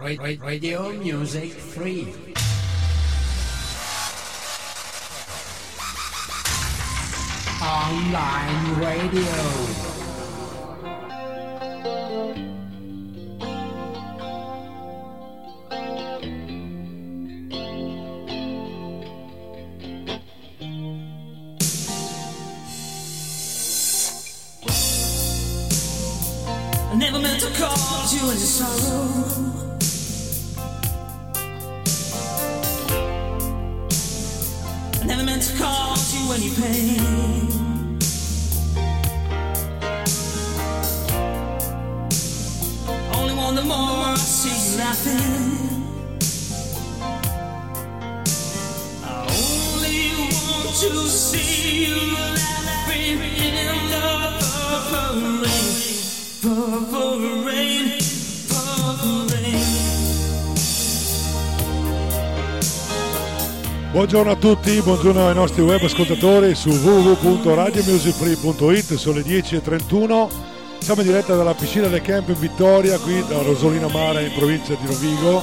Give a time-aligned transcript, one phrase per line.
[0.00, 2.06] Radio Music Free.
[7.60, 9.88] Online Radio.
[26.96, 29.57] never meant to cause you any sorrow.
[35.38, 37.48] To cause you any pain.
[43.14, 45.54] Only want the more I see you laughing.
[49.04, 53.37] I only want to see you laughing
[63.98, 70.28] Buongiorno a tutti, buongiorno ai nostri web ascoltatori su www.radiomusicfree.it, sono le 10.31,
[70.78, 74.74] siamo in diretta dalla piscina del camp in Vittoria, qui da Rosolina Mare in provincia
[74.74, 75.42] di Rovigo.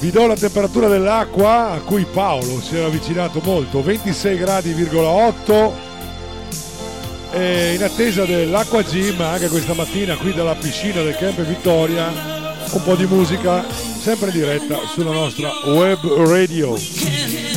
[0.00, 5.70] Vi do la temperatura dell'acqua a cui Paolo si era avvicinato molto, 26 gradi,8
[7.34, 12.10] e in attesa dell'acqua gym anche questa mattina qui dalla piscina del camp Vittoria
[12.72, 13.64] un po' di musica
[14.08, 17.47] sempre in diretta sulla nostra web radio.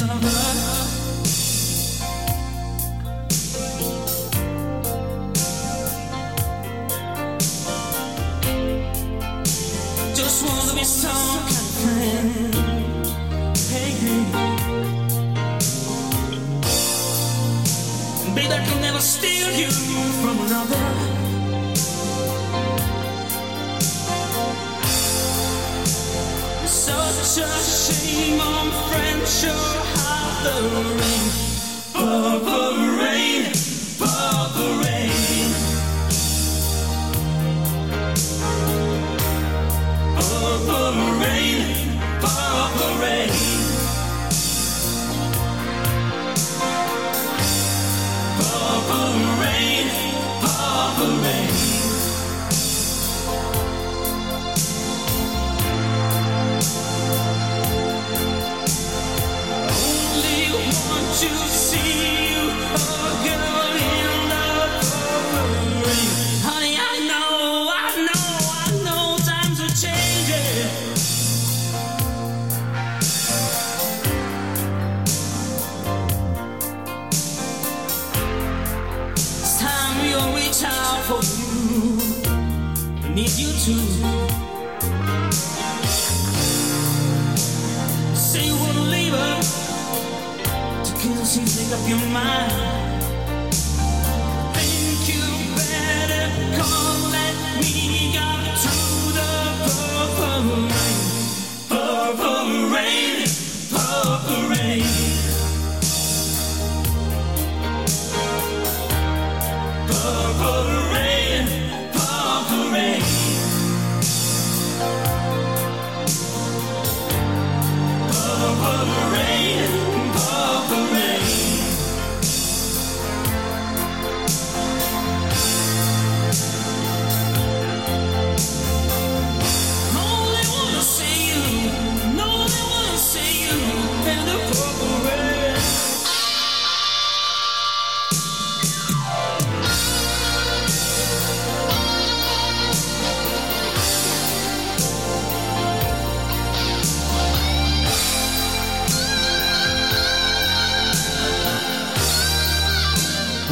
[61.24, 61.81] you see?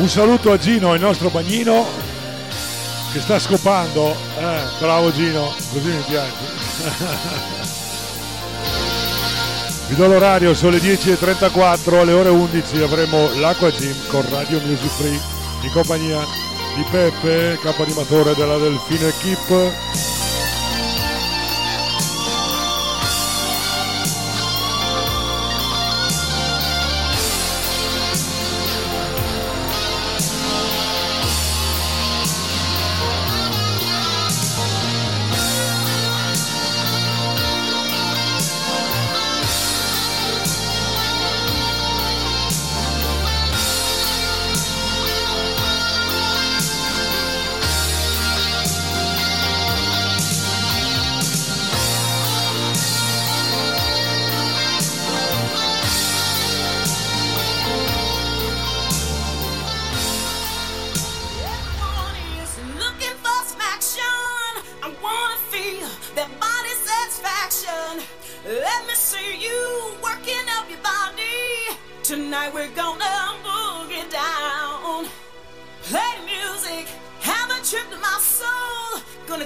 [0.10, 1.86] Un saluto a Gino, il nostro bagnino,
[3.14, 4.16] che sta scopando.
[4.40, 6.34] Eh, bravo Gino, così mi piace.
[9.88, 14.90] Vi do l'orario, sono le 10.34, alle ore 11 avremo l'Aqua Gym con Radio Music
[14.94, 15.22] Free
[15.62, 16.26] in compagnia
[16.76, 20.09] di Peppe, capo animatore della Delfino Equip.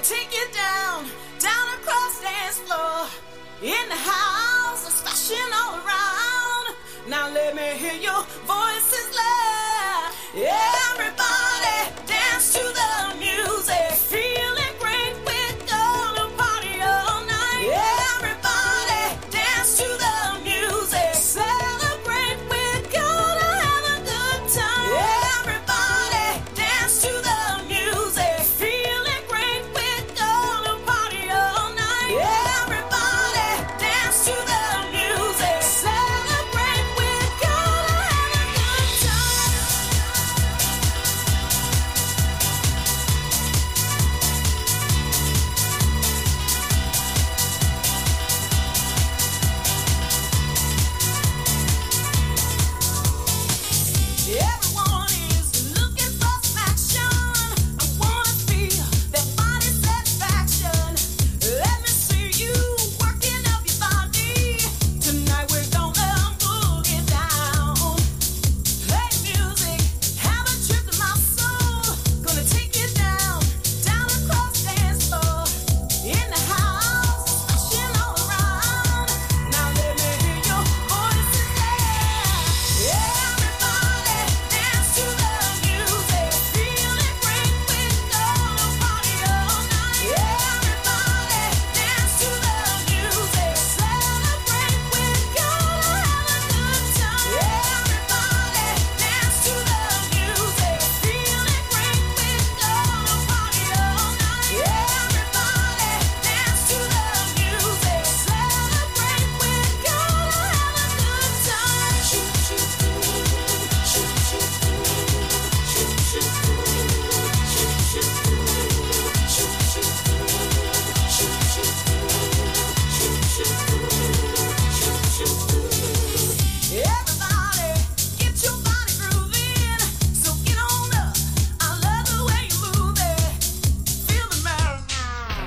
[0.04, 1.06] take you down,
[1.38, 3.08] down across dance floor.
[3.62, 6.76] In the house, it's fashion all around.
[7.08, 8.73] Now let me hear your voice.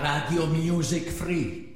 [0.08, 1.76] Radio Music Free.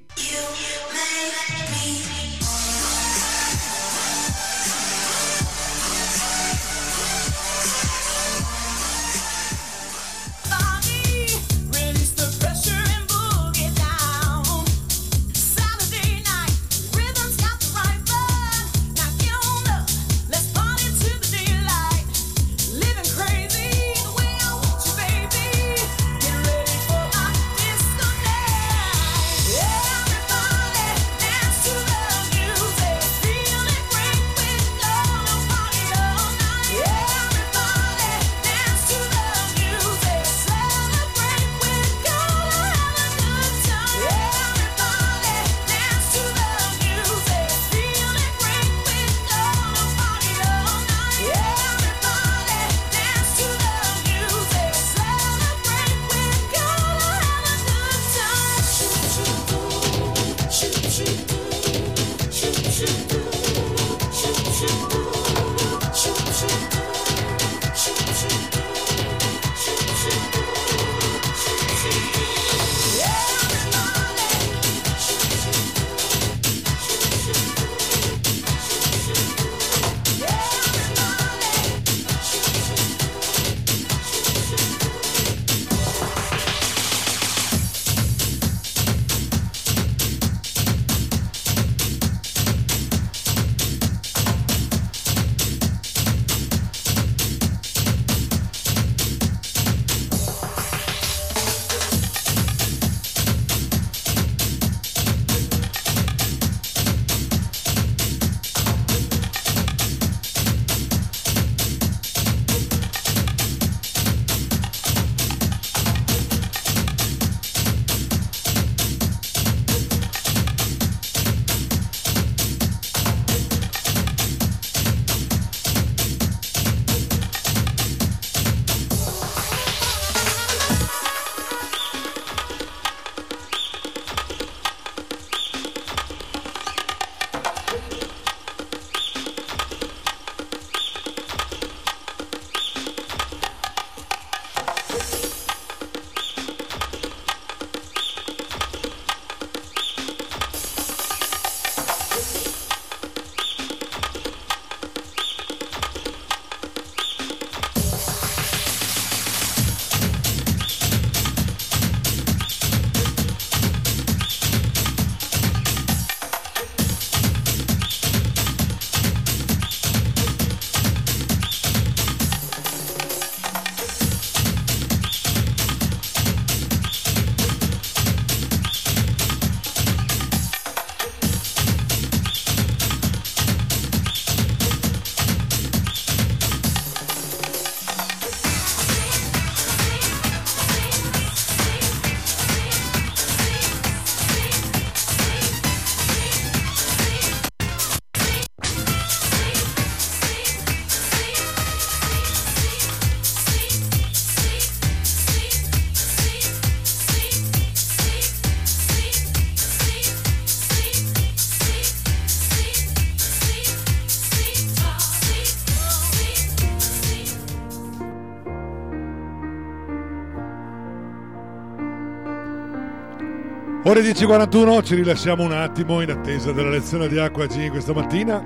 [223.92, 228.42] Ore 10.41, ci rilasciamo un attimo in attesa della lezione di acqua G questa mattina.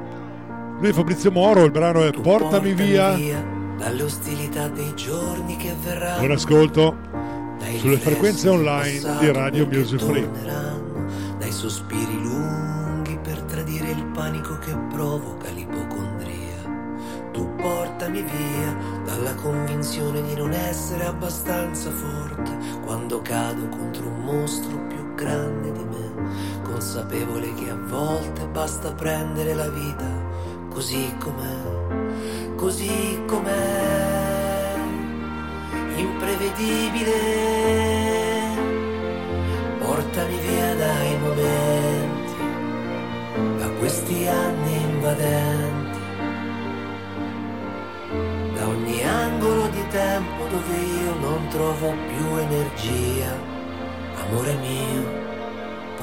[0.80, 3.16] Lui è Fabrizio Moro, il brano è Tu Portami via.
[3.78, 6.18] dalle ostilità dei giorni che verranno.
[6.18, 6.98] Buon ascolto
[7.78, 10.28] sulle frequenze online di Radio Music Free.
[27.16, 30.06] Consapevole che a volte basta prendere la vita
[30.70, 34.74] così com'è, così com'è,
[35.96, 37.14] imprevedibile.
[39.80, 42.34] Portami via dai momenti,
[43.60, 45.84] da questi anni invadenti
[48.56, 53.54] da ogni angolo di tempo dove io non trovo più energia.
[54.28, 55.25] Amore mio,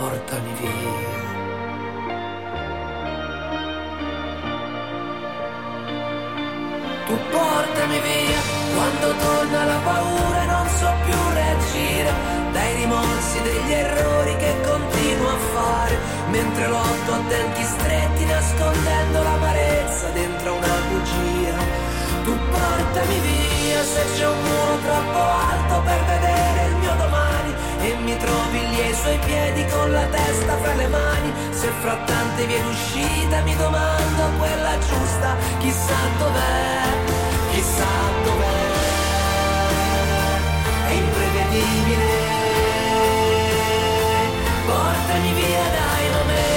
[0.03, 1.21] portami via.
[7.07, 8.41] Tu portami via
[8.75, 12.11] quando torna la paura e non so più reagire
[12.51, 15.97] dai rimorsi degli errori che continuo a fare
[16.31, 21.57] mentre lotto a denti stretti nascondendo l'amarezza dentro una bugia.
[22.25, 25.21] Tu portami via se c'è un muro troppo
[25.53, 26.12] alto per
[28.23, 31.33] trovi lì ai suoi piedi con la testa fra le mani.
[31.51, 36.83] Se fra tante vie d'uscita mi domando quella giusta, chissà dov'è,
[37.53, 37.93] chissà
[38.25, 38.61] dov'è.
[40.89, 42.11] È imprevedibile.
[44.67, 46.52] Portami via dai momenti,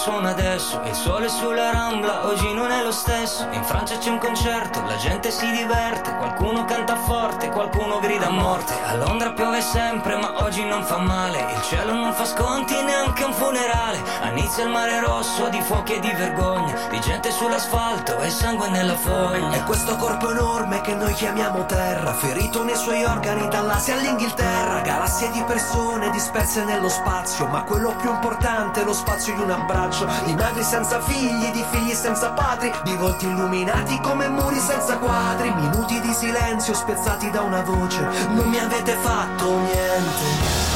[0.00, 3.46] sono adesso Il sole sulla rambla oggi non è lo stesso.
[3.50, 8.30] In Francia c'è un concerto, la gente si diverte Qualcuno canta forte, qualcuno grida a
[8.30, 8.72] morte.
[8.86, 11.38] A Londra piove sempre ma oggi non fa male.
[11.52, 14.02] Il cielo non fa sconti neanche un funerale.
[14.22, 16.74] A Nizza il mare rosso di fuochi e di vergogna.
[16.88, 22.12] Di gente sull'asfalto e sangue nella foglia È questo corpo enorme che noi chiamiamo terra,
[22.14, 28.10] ferito nei suoi organi dall'Asia all'Inghilterra, galassie di persone disperse nello spazio, ma quello più
[28.10, 29.89] importante è lo spazio di un abbraccio,
[30.24, 35.52] di madri senza figli, di figli senza padri, di volti illuminati come muri senza quadri,
[35.52, 40.69] minuti di silenzio spezzati da una voce, non mi avete fatto niente.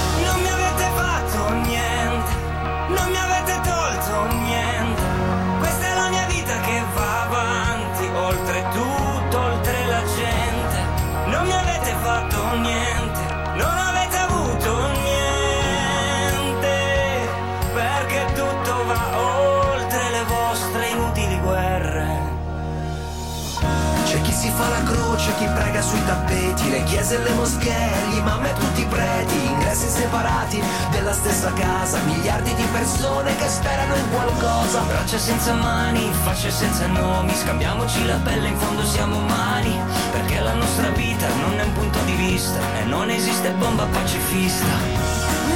[24.34, 28.44] Si fa la croce, chi prega sui tappeti, le chiese e le moschee, gli imam
[28.44, 34.10] e tutti i preti, ingressi separati della stessa casa, miliardi di persone che sperano in
[34.10, 34.80] qualcosa.
[34.80, 39.78] Braccia senza mani, facce senza nomi, scambiamoci la pelle, in fondo siamo umani,
[40.10, 44.66] perché la nostra vita non è un punto di vista e non esiste bomba pacifista.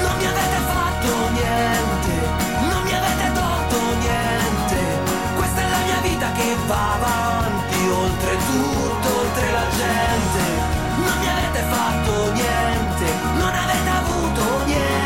[0.03, 2.13] Non mi avete fatto niente,
[2.69, 4.77] non mi avete tolto niente.
[5.37, 7.58] Questa è la mia vita che va avanti,
[7.91, 10.43] oltre tutto, oltre la gente.
[11.05, 13.05] Non mi avete fatto niente,
[13.39, 14.97] non avete avuto niente.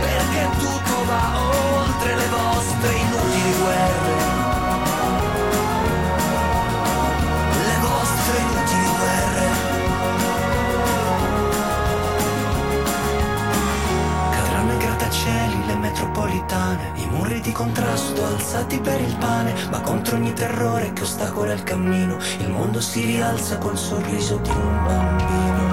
[0.00, 1.73] Perché tutto va oltre
[15.94, 21.52] metropolitane, i muri di contrasto alzati per il pane, ma contro ogni terrore che ostacola
[21.52, 25.63] il cammino, il mondo si rialza col sorriso di un bambino.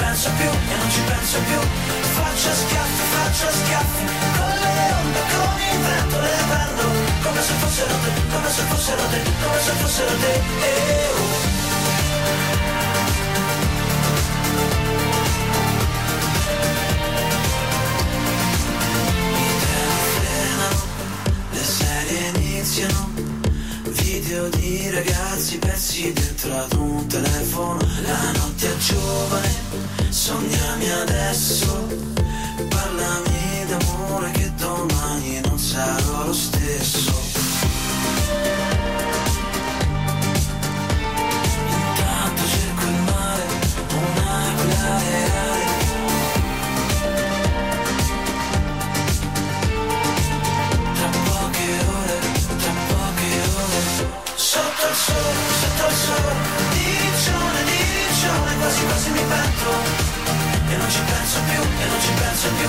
[0.00, 1.60] Penso più, e non ci penso più.
[2.16, 4.04] Faccio schiaffi, faccio schiaffi
[4.36, 6.82] Con le onde, con il vento Le prendo
[7.22, 10.32] come se fossero te Come se fossero te, come se fossero te.
[10.34, 11.58] Eh, oh.
[21.52, 23.08] le serie iniziano.
[23.84, 27.80] Video di ragazzi persi dentro ad un telefono.
[28.02, 29.54] La notte è giovane,
[30.12, 31.86] sognami adesso
[32.68, 37.12] Parlami d'amore che domani non sarò lo stesso.
[41.68, 43.44] Intanto cerco il mare,
[43.94, 45.66] un'aquila reale
[50.94, 52.18] Tra poche ore,
[52.58, 53.80] tra poche ore
[54.34, 56.59] Sotto il sole, sotto il sole
[58.60, 59.72] Quasi quasi mi pento.
[60.68, 62.68] E non ci penso più, e non ci penso più.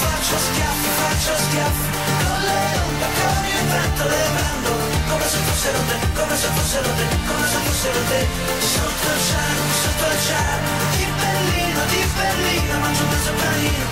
[0.00, 1.88] Faccio schiaffi, faccio schiaffi
[2.24, 4.70] Con le onde, con il vento le prendo.
[5.12, 8.20] Come se fossero te, come se fossero te Come se fossero te.
[8.64, 10.68] Sotto il cielo, sotto il cielo.
[10.96, 13.86] Di Berlino, di Berlino Mangio un pezzo panino.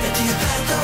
[0.00, 0.76] E ti perdo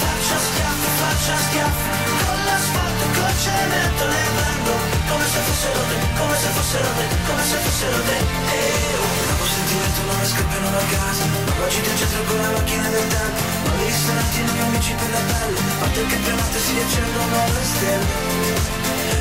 [0.00, 1.88] Faccia schiaffi, faccia schiaffi
[2.22, 7.42] Con l'asfalto, col cemento le prendo Come se fossero te, come se fossero te Come
[7.42, 8.16] se fossero te.
[8.16, 9.20] Eh, oh.
[9.30, 11.24] Dopo sentimento non mi scappano da casa.
[11.64, 15.10] Oggi ti centro con la macchina del tempo Ma i ristoranti non mi amici per
[15.10, 18.08] la pelle Parte il campionato e si accendono le stelle.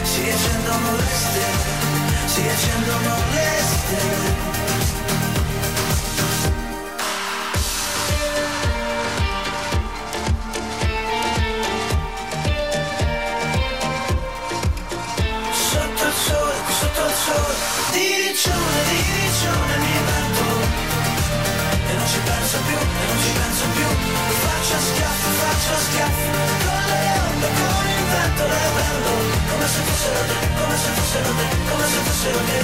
[0.05, 1.73] Si accendono le stelle.
[2.29, 4.58] Si accendono le stelle
[24.69, 28.57] Faccio schiaffi, faccio schiaffi Con le onde, con il vento le
[29.49, 32.59] Come se fossero te, come se fossero te Come se fossero te.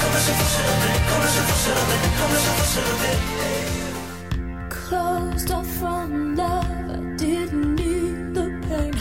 [0.00, 3.38] Come se fossero te, come se fossero te Come se fossero te
[4.88, 6.64] closed off from love.
[6.64, 8.94] I didn't need the pain.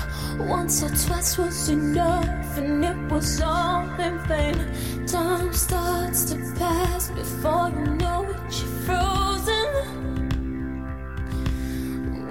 [0.49, 4.96] Once or twice was enough, and it was all in vain.
[5.07, 9.67] Time starts to pass before you know it, you're frozen.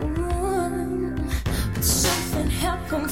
[0.02, 1.16] Mm.
[1.72, 3.10] But something happened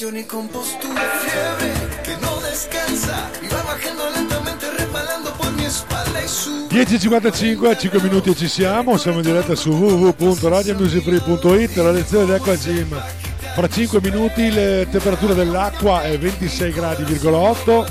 [0.00, 6.24] Depresión y compostura, fiebre que no descansa y va bajando lentamente resbalando por mi espalda
[6.24, 12.32] y su 10.55, 5 minuti ci siamo, siamo in diretta su www.radiomusicfree.it, la lezione di
[12.32, 12.98] Acqua Gym.
[13.54, 17.86] Fra 5 minuti la temperatura dell'acqua è 26 gradi, 8.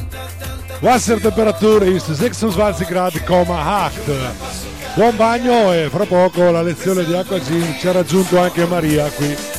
[0.80, 4.16] Wassertemperatur is 26 Grad, 8.
[4.96, 9.08] Buon bagno e fra poco la lezione di Acqua Gym ci ha raggiunto anche Maria
[9.12, 9.59] qui.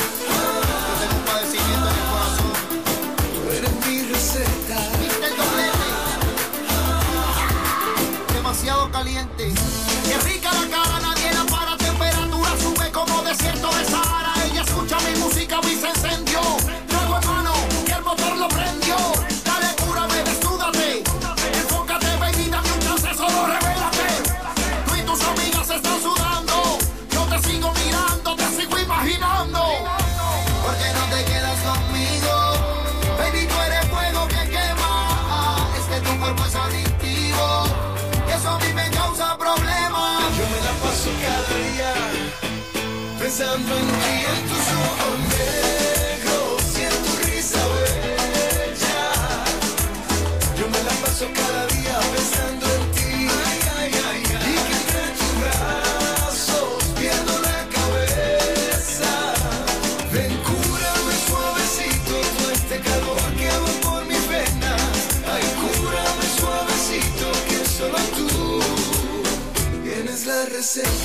[70.71, 71.00] success.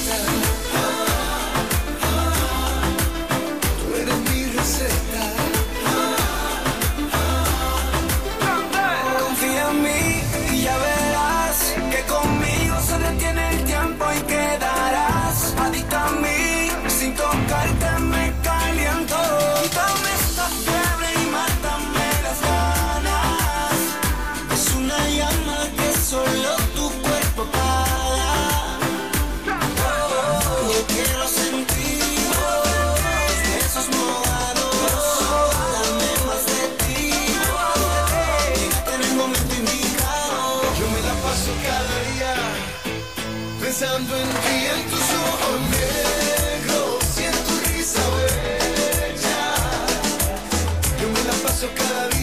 [51.74, 52.15] cada día.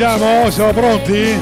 [0.00, 0.50] Ci siamo?
[0.50, 1.38] Siamo pronti?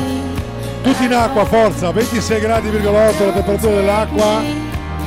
[0.82, 4.42] Tutti in acqua, forza, 26 gradi,8 la temperatura dell'acqua.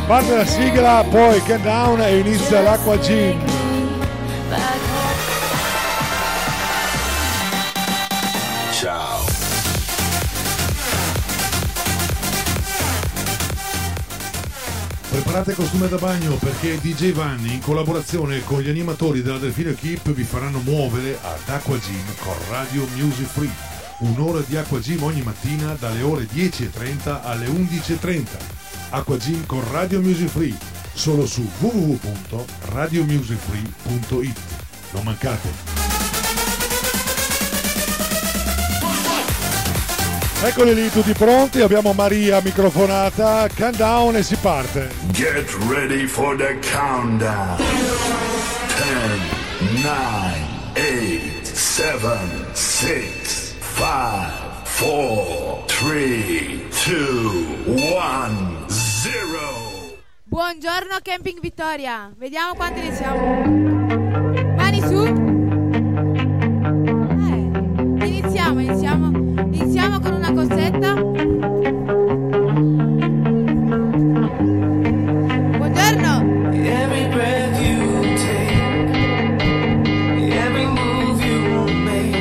[0.08, 3.51] Parte la sigla, poi countdown e inizia l'acqua gym.
[15.42, 20.12] Preparate costume da bagno perché DJ Vanni in collaborazione con gli animatori della Delfino Equip
[20.12, 23.50] vi faranno muovere ad Aqua Gym con Radio Music Free.
[24.02, 28.24] Un'ora di Aqua Gym ogni mattina dalle ore 10.30 alle 11.30.
[28.92, 30.56] Aqua Gym con Radio Music Free
[30.94, 34.40] solo su www.radiomusicfree.it.
[34.92, 35.81] Non mancate!
[40.44, 44.90] Eccoli lì tutti pronti, abbiamo Maria microfonata, countdown e si parte.
[45.12, 47.58] Get ready for the countdown.
[49.60, 52.18] 10, 9, 8, 7,
[52.54, 54.32] 6, 5,
[54.80, 59.98] 4, 3, 2, 1, 0.
[60.24, 64.01] Buongiorno Camping Vittoria, vediamo quanti ne siamo.
[70.32, 70.94] Una cosetta.
[75.58, 76.12] Buongiorno.
[76.54, 78.96] Every breath you take,
[80.34, 81.40] every move you
[81.84, 82.16] make,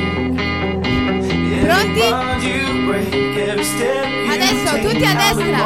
[1.53, 1.99] every Pronti?
[1.99, 5.61] bond you break, every step you Adesso, tutti a destra.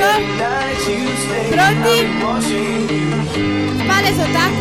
[0.00, 0.96] Pronti?
[1.58, 3.08] I'll be watching you.
[3.80, 4.59] Spalle sott'acqua.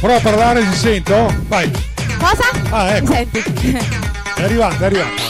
[0.00, 1.34] Prova a parlare, si sento?
[1.48, 1.70] Vai,
[2.18, 2.50] Cosa?
[2.70, 3.12] Ah, ecco.
[3.12, 3.42] Senti?
[4.36, 5.22] è arrivata, è arrivata.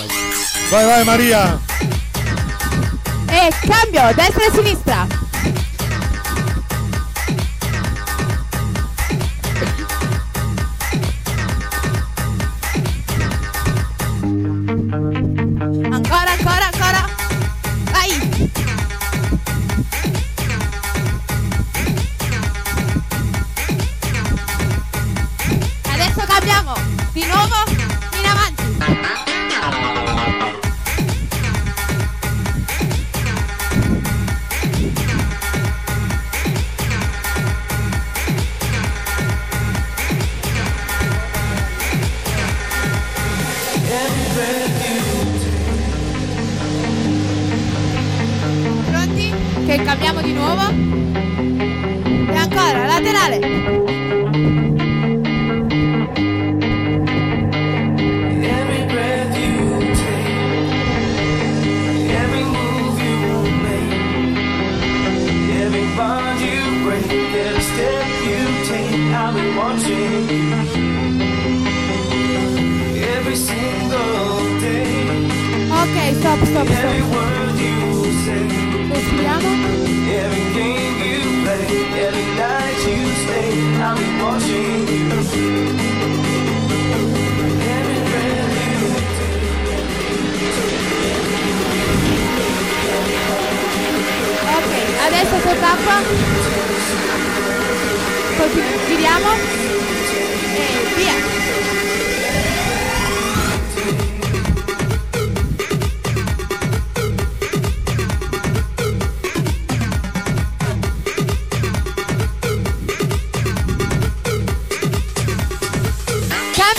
[0.71, 1.61] Vai, vai Maria.
[3.29, 5.07] E cambio, destra e sinistra.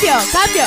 [0.01, 0.65] Cambio, cambio.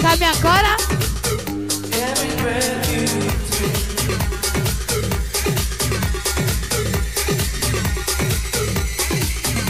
[0.00, 0.74] Cambia ancora.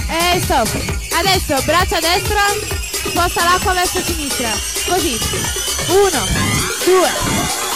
[0.08, 0.68] E stop.
[1.12, 2.40] Adesso braccia destra,
[3.10, 4.50] sposta l'acqua verso sinistra.
[4.86, 5.18] Così.
[5.88, 6.57] Uno,
[6.88, 7.04] due.
[7.04, 7.67] Ancora,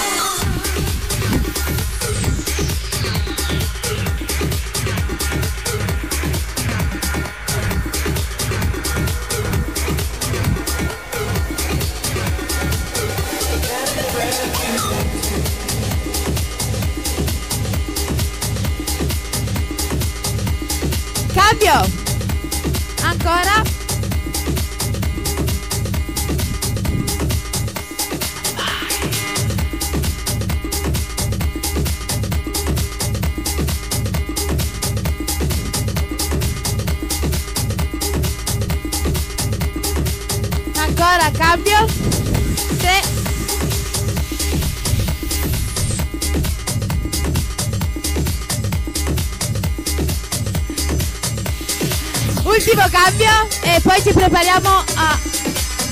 [53.93, 55.19] poi ci prepariamo a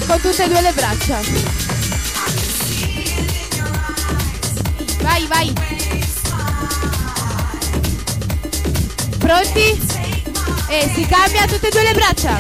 [0.07, 1.21] con tutte e due le braccia.
[5.03, 5.53] Vai, vai.
[9.19, 9.79] Pronti?
[10.69, 12.39] E si cambia tutte e due le braccia.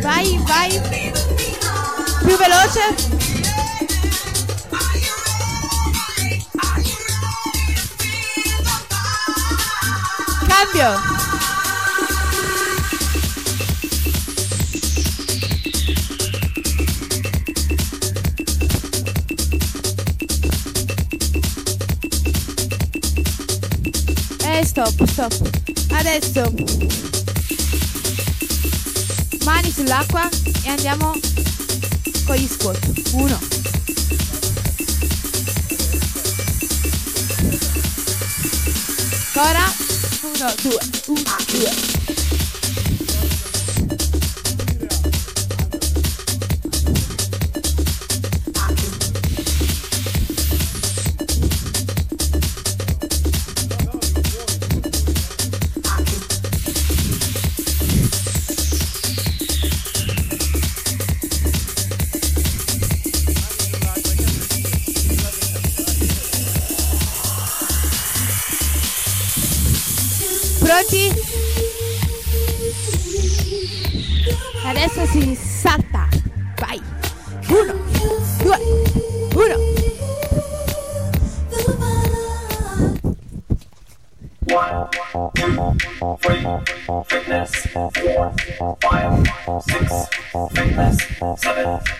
[0.00, 0.80] Vai, vai.
[2.22, 3.17] Più veloce.
[10.78, 11.00] Cambio.
[24.44, 25.50] Eh, stop, stop.
[25.90, 26.52] Adesso
[29.44, 30.28] mani sull'acqua
[30.62, 31.12] e andiamo
[32.24, 32.78] con gli squat.
[33.14, 33.58] Uno.
[40.40, 40.54] Ancora.
[40.54, 41.70] Uno, due, uno, due.
[42.06, 42.27] Pronti?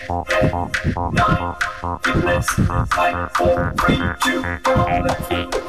[0.09, 2.49] Nine, fitness,
[2.89, 5.68] five, four, three, two, one, let's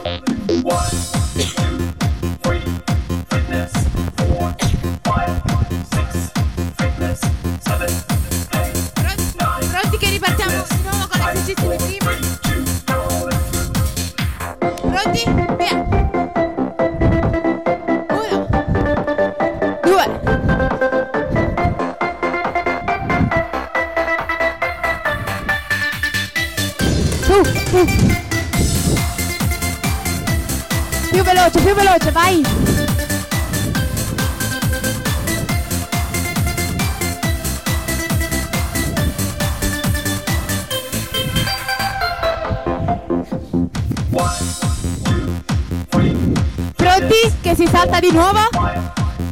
[48.11, 48.41] di nuovo?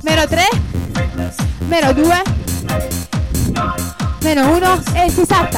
[0.02, 0.48] Meno 3.
[1.66, 2.22] Meno 2.
[4.22, 5.57] Meno 1 e si salta.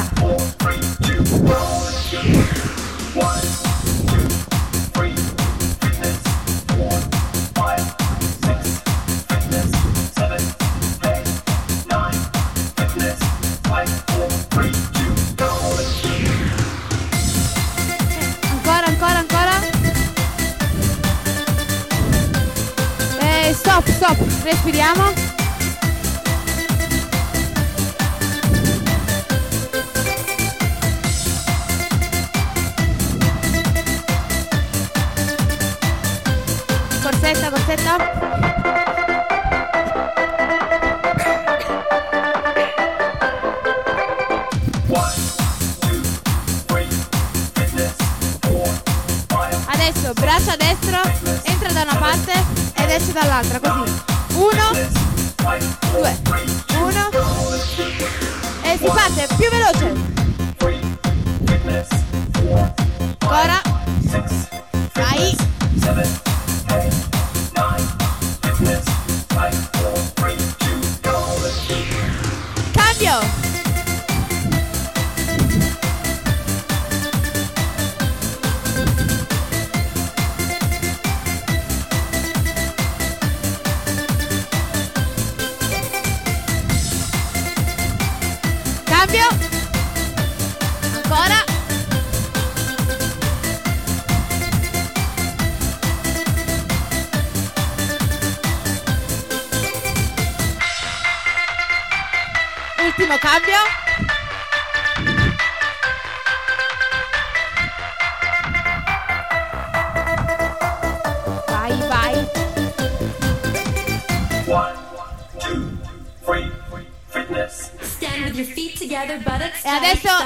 [53.11, 54.10] Dall'altra, così.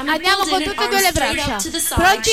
[0.06, 1.56] Andiamo con tutte e due le braccia.
[1.94, 2.30] Pronti?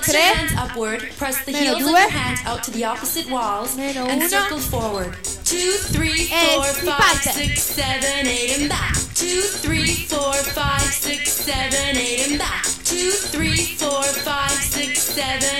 [0.00, 4.06] 3, upward, press the heels 2, of your hands out to the opposite walls meno
[4.06, 4.28] and una.
[4.28, 5.16] circle forward.
[5.44, 5.56] 2,
[5.92, 8.94] 3, 4, 5, 6, 7, 8 and back.
[9.14, 12.64] 2, 3, 4, 5, 6, 7, 8 and back.
[12.84, 15.55] 2, 3, 4, 5, 6, 7,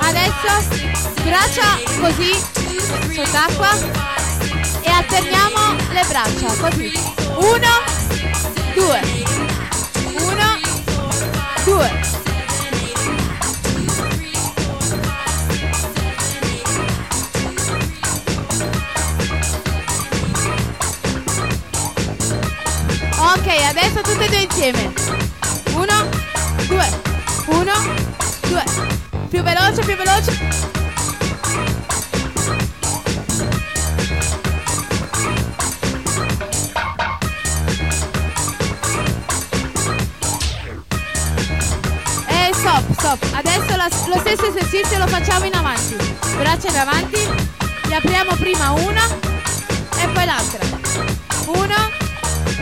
[0.00, 0.68] Adesso
[1.24, 2.32] braccia così
[3.14, 3.70] sott'acqua
[4.82, 6.92] e alterniamo le braccia così.
[7.36, 7.82] Uno,
[8.74, 9.00] due.
[10.18, 10.60] Uno,
[11.64, 11.90] due.
[23.18, 24.92] Ok, adesso tutte e due insieme.
[25.74, 26.08] Uno,
[26.66, 27.00] due.
[27.46, 27.72] Uno,
[28.48, 29.01] due.
[29.32, 30.38] Più veloce, più veloce.
[42.26, 43.26] E stop, stop.
[43.32, 45.96] Adesso la- lo stesso esercizio lo facciamo in avanti.
[46.36, 47.18] Braccia in avanti.
[47.84, 49.02] Li apriamo prima una
[49.96, 50.60] e poi l'altra.
[51.46, 51.74] Uno,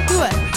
[0.07, 0.50] due.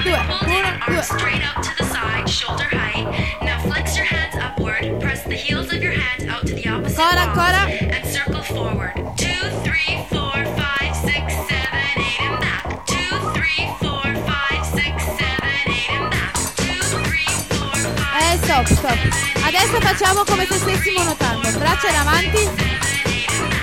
[0.00, 3.06] Due, uno, straight up to the side, shoulder height.
[3.42, 5.00] Now flex your hands upward.
[5.00, 7.96] Press the heels of your hands out to the opposite Ancora, walls ancora.
[7.96, 8.94] and circle forward.
[9.16, 12.86] Two, three, four, five, six, seven, eight, and back.
[12.86, 16.32] Two, three, four, five, six, seven, eight, and back.
[16.56, 18.98] Two, three, four, five, E stop, stop.
[19.44, 21.48] Adesso facciamo come se stessimo nuotando.
[21.58, 22.48] Braccia in avanti.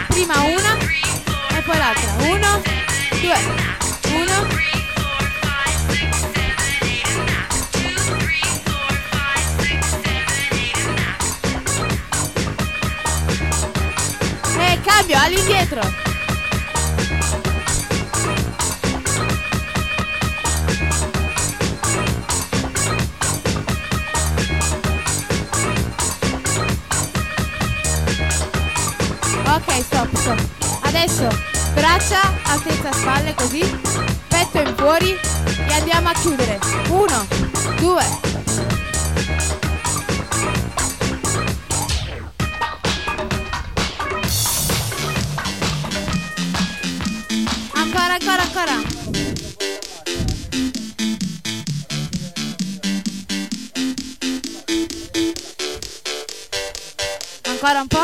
[0.09, 0.77] Prima una
[1.57, 2.13] e poi l'altra.
[2.27, 2.61] Uno,
[3.21, 3.88] due.
[15.09, 15.81] Cambio all'indietro.
[29.45, 30.47] Ok, stop, stop.
[30.81, 31.27] Adesso
[31.73, 33.79] braccia, altezza spalle così,
[34.27, 35.17] petto in fuori
[35.67, 36.59] e andiamo a chiudere.
[36.89, 37.25] Uno,
[37.79, 38.38] due.
[48.59, 48.83] Ancora,
[57.45, 57.97] ancora, un po'.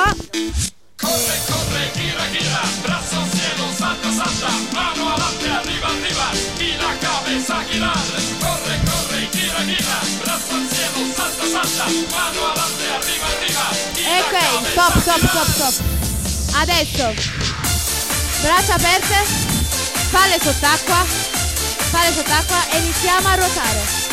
[0.95, 6.97] Corre, corre, gira, gira, brazo al cielo, salta, salta, mano adelante, arriba, arriba, y la
[6.99, 8.06] cabeza girar.
[8.39, 11.86] Corre, corre, gira, gira, brazo al cielo, salta, salta,
[12.16, 13.66] mano adelante, arriba, arriba,
[13.97, 14.36] y la Ok,
[14.72, 15.76] stop, stop, stop, stop.
[16.56, 17.14] Adesso.
[18.41, 19.55] Braccia aperte,
[20.16, 21.05] spalle sott'acqua,
[21.88, 24.03] spalle sott'acqua e iniziamo a ruotare.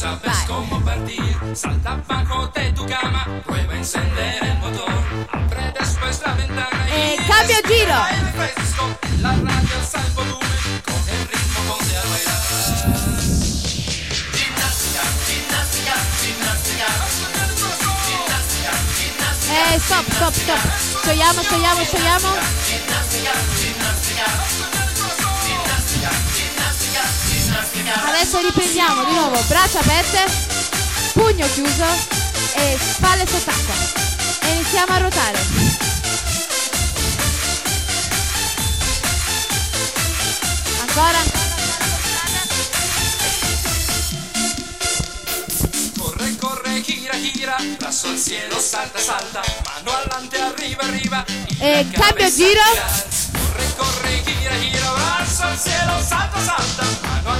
[0.00, 4.92] Sabes cómo partir, salta bajo de tu cama, prueba encender el motor,
[5.30, 7.94] abre después la ventana E y cambio giro.
[7.94, 8.84] aire fresco,
[9.20, 10.00] la radio alza
[19.94, 21.02] stop, stop, stop.
[21.02, 22.28] Sciogliamo, sciogliamo, sciogliamo.
[28.08, 30.24] Adesso riprendiamo di nuovo, braccia aperte,
[31.12, 31.84] pugno chiuso
[32.54, 33.74] e spalle sott'acqua.
[34.40, 35.38] E iniziamo a ruotare.
[40.80, 41.42] Ancora,
[45.98, 49.42] Corre, corre, gira, brazo al cielo, salta, salta,
[51.58, 52.60] E cambio giro.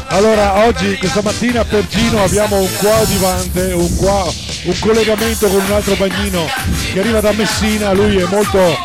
[0.09, 4.25] Allora, oggi, questa mattina per Gino abbiamo un coadiuvante, un, qua,
[4.65, 6.47] un collegamento con un altro bagnino
[6.93, 7.93] che arriva da Messina.
[7.93, 8.77] Lui è molto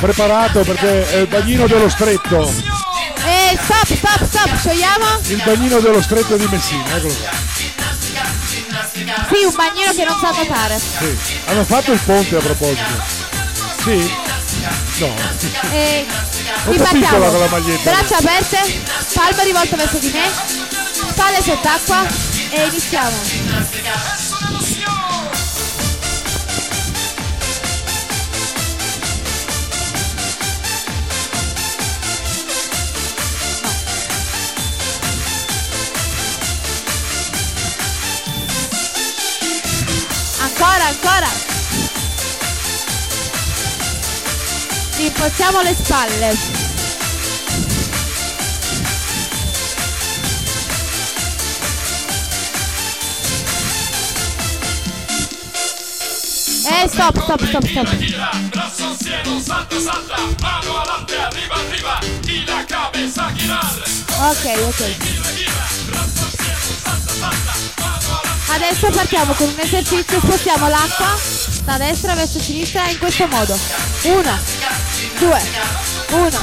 [0.00, 2.52] preparato perché è il bagnino dello stretto.
[3.26, 5.04] E stop, stop, stop, sciogliamo.
[5.26, 7.43] Il bagnino dello stretto di Messina, eccolo qua.
[8.94, 10.78] Sì, un bagnino che non sa nuotare.
[10.78, 11.18] Sì.
[11.46, 12.82] Hanno fatto il ponte a proposito.
[13.82, 14.14] Sì?
[14.98, 15.14] No.
[15.72, 16.06] E
[16.70, 17.28] piccola ripartiamo.
[17.30, 17.90] con la maglietta.
[17.90, 18.82] Braccia aperte,
[19.12, 20.30] palma rivolta verso di me,
[21.10, 22.06] spalle sott'acqua
[22.50, 24.33] e iniziamo.
[45.04, 46.30] Rimpostiamo le spalle.
[56.66, 57.94] Eh, stop, stop, stop, stop.
[58.48, 63.82] Brazo al cielo, salta, salta, mano adelante, arriba, arriba, y la cabeza girar.
[64.30, 64.82] Ok, ok.
[68.54, 71.18] Adesso partiamo con un esercizio, spostiamo l'acqua
[71.64, 73.58] da destra verso sinistra in questo modo.
[74.02, 74.38] Uno,
[75.18, 75.40] due,
[76.10, 76.38] uno.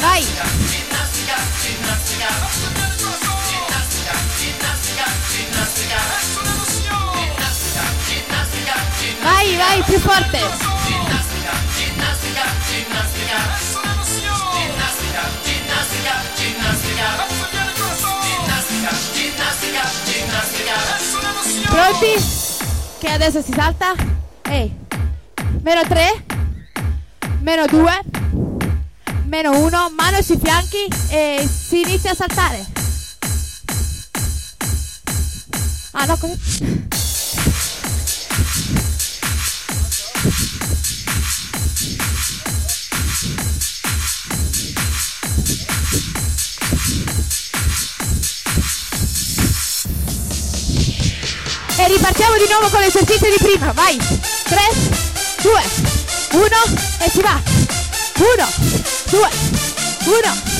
[0.00, 0.26] Vai.
[9.22, 10.40] Vai, vai, più forte.
[21.68, 22.14] Pronti?
[22.98, 24.21] Che adesso si salta?
[24.52, 24.70] Ehi.
[25.62, 26.24] Meno 3.
[27.40, 28.00] Meno 2.
[29.24, 29.90] Meno 1.
[29.96, 32.66] Mano sui fianchi e si inizia a saltare.
[35.92, 36.38] Ah no, così.
[51.78, 53.72] E ripartiamo di nuovo con l'esercizio di prima.
[53.72, 54.41] Vai.
[54.52, 54.60] 3,
[55.42, 55.62] 2,
[56.32, 56.46] 1
[56.98, 57.40] e si va.
[58.18, 58.48] 1,
[59.10, 59.30] 2,
[60.04, 60.51] 1.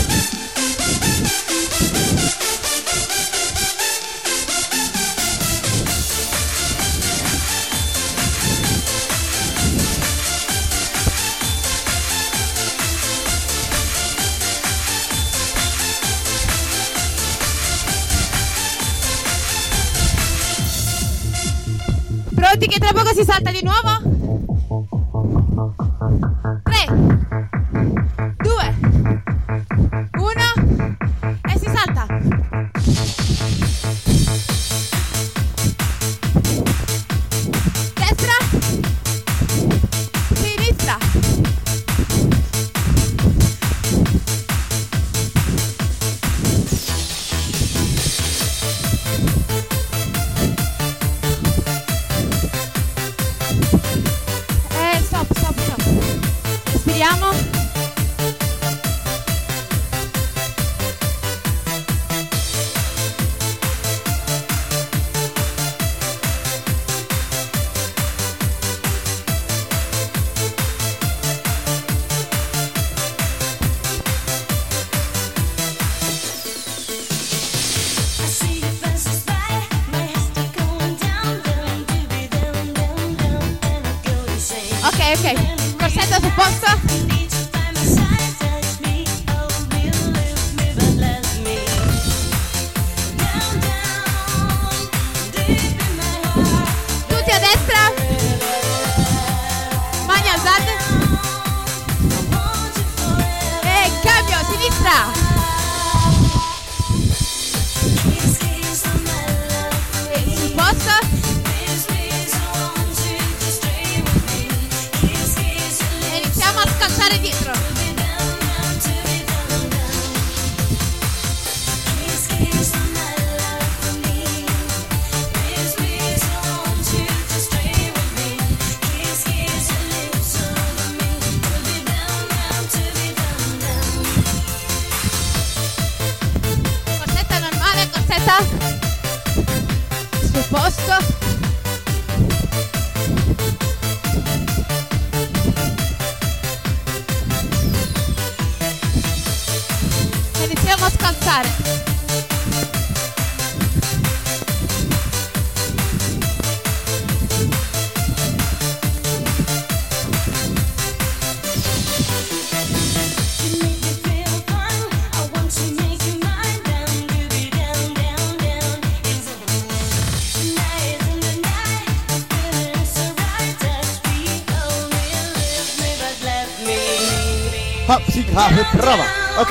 [22.67, 24.12] Che tra poco si salta di nuovo?
[85.13, 85.77] Ok, ok.
[85.77, 87.12] Corsetto sul posto.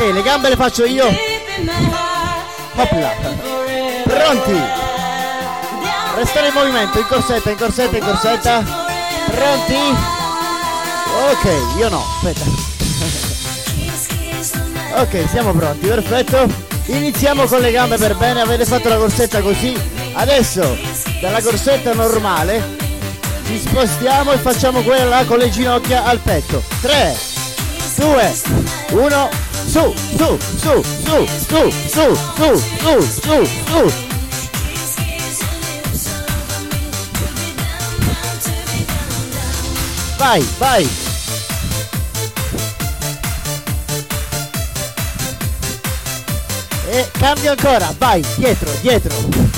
[0.10, 1.06] Le gambe le faccio io.
[2.76, 3.14] Hopla.
[4.04, 4.62] Pronti?
[6.16, 8.64] Restare in movimento, in corsetta, in corsetta, in corsetta.
[9.30, 9.96] Pronti?
[11.30, 12.46] Ok, io no, aspetta.
[14.94, 16.48] Ok, siamo pronti, perfetto.
[16.88, 19.74] Iniziamo con le gambe per bene, avete fatto la corsetta così.
[20.14, 20.78] Adesso,
[21.22, 22.76] dalla corsetta normale,
[23.46, 26.62] ci spostiamo e facciamo quella con le ginocchia al petto.
[26.82, 27.16] 3,
[27.96, 28.34] 2,
[28.90, 29.30] 1,
[29.72, 33.94] su, su, su, su, su, su, su, su, su, su.
[40.18, 40.90] Vai, vai.
[46.90, 49.51] E cambio ancora, vai, dietro, dietro.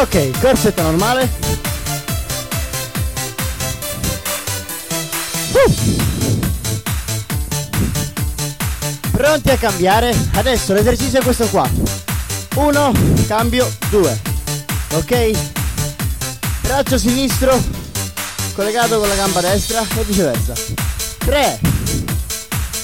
[0.00, 1.28] Ok, corsetta normale.
[5.50, 5.74] Uh.
[9.10, 10.14] Pronti a cambiare?
[10.34, 11.68] Adesso l'esercizio è questo qua.
[12.54, 12.92] Uno,
[13.26, 14.16] cambio, due.
[14.92, 15.30] Ok?
[16.60, 17.60] Braccio sinistro
[18.54, 20.52] collegato con la gamba destra e viceversa.
[21.18, 21.60] 3,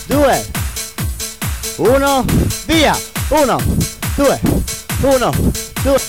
[0.07, 0.47] 2,
[1.77, 2.25] 1,
[2.67, 2.99] via!
[3.29, 3.59] 1,
[4.17, 4.41] 2,
[5.01, 5.31] 1,
[5.83, 6.01] 2,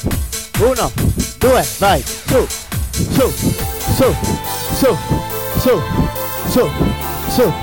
[0.59, 0.91] 1,
[1.39, 2.47] 2, vai, su,
[2.93, 3.29] su,
[3.97, 4.15] su,
[4.77, 4.97] su,
[5.59, 5.81] su,
[6.49, 6.71] su,
[7.29, 7.53] su,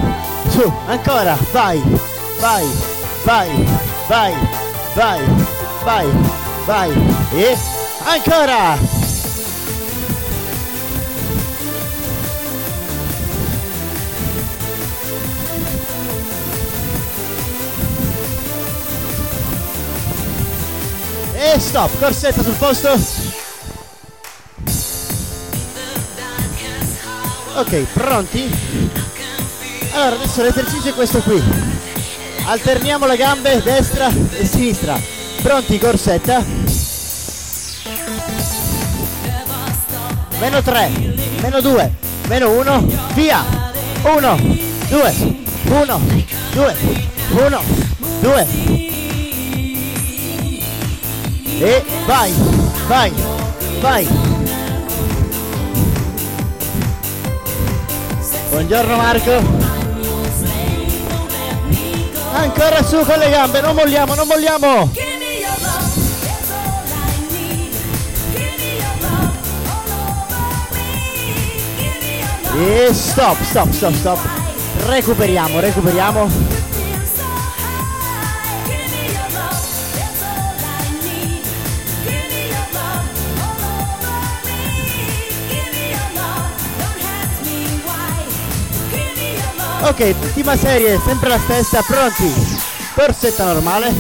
[0.51, 1.82] su, ancora, vai,
[2.38, 2.66] vai,
[3.24, 3.49] vai,
[4.09, 4.34] vai,
[4.95, 5.22] vai,
[5.84, 6.07] vai,
[6.66, 6.90] vai,
[7.34, 7.57] e
[8.07, 8.91] ancora!
[21.59, 22.88] Stop, corsetta sul posto.
[27.55, 28.50] Ok, pronti?
[29.92, 31.42] Allora, adesso l'esercizio è questo qui.
[32.44, 34.98] Alterniamo le gambe destra e sinistra.
[35.42, 36.44] Pronti, corsetta?
[40.38, 40.90] Meno 3,
[41.40, 41.92] meno 2,
[42.28, 43.44] meno 1, via!
[44.03, 44.36] 1,
[44.88, 45.14] 2,
[45.68, 46.00] 1,
[46.53, 46.76] 2,
[47.30, 47.62] 1,
[48.20, 48.91] 2,
[51.64, 52.32] e vai,
[52.88, 53.12] vai,
[53.80, 54.08] vai.
[58.50, 59.30] Buongiorno Marco.
[62.32, 64.90] Ancora su con le gambe, non molliamo, non molliamo.
[72.58, 74.18] E stop, stop, stop, stop.
[74.86, 76.51] Recuperiamo, recuperiamo.
[89.85, 92.33] Ok, ultima serie, sempre la stessa, pronti?
[92.95, 93.93] Corsetta normale.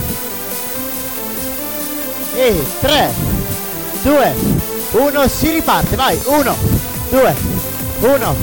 [2.34, 3.10] E 3,
[4.02, 4.34] 2,
[4.92, 6.56] 1, si riparte, vai, 1,
[7.10, 7.36] 2,
[8.00, 8.36] 1,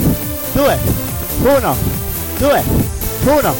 [0.51, 0.79] 2,
[1.43, 1.77] 1,
[2.39, 2.63] 2,
[3.23, 3.55] 1,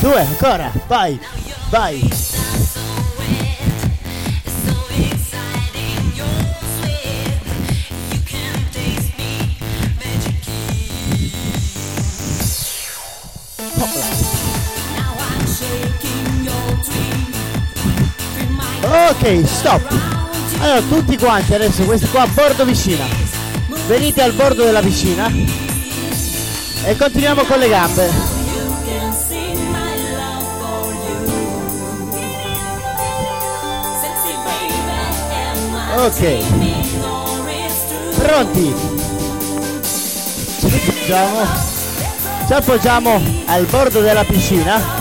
[0.00, 1.20] 2, ancora, vai,
[1.68, 2.37] vai.
[19.08, 19.90] Ok, stop.
[20.60, 23.06] Allora, tutti quanti adesso, questi qua a bordo piscina.
[23.86, 25.32] Venite al bordo della piscina
[26.84, 28.10] e continuiamo con le gambe.
[35.96, 36.44] Ok.
[38.18, 38.74] Pronti?
[40.58, 41.46] Ci appoggiamo.
[42.46, 44.97] Ci appoggiamo al bordo della piscina.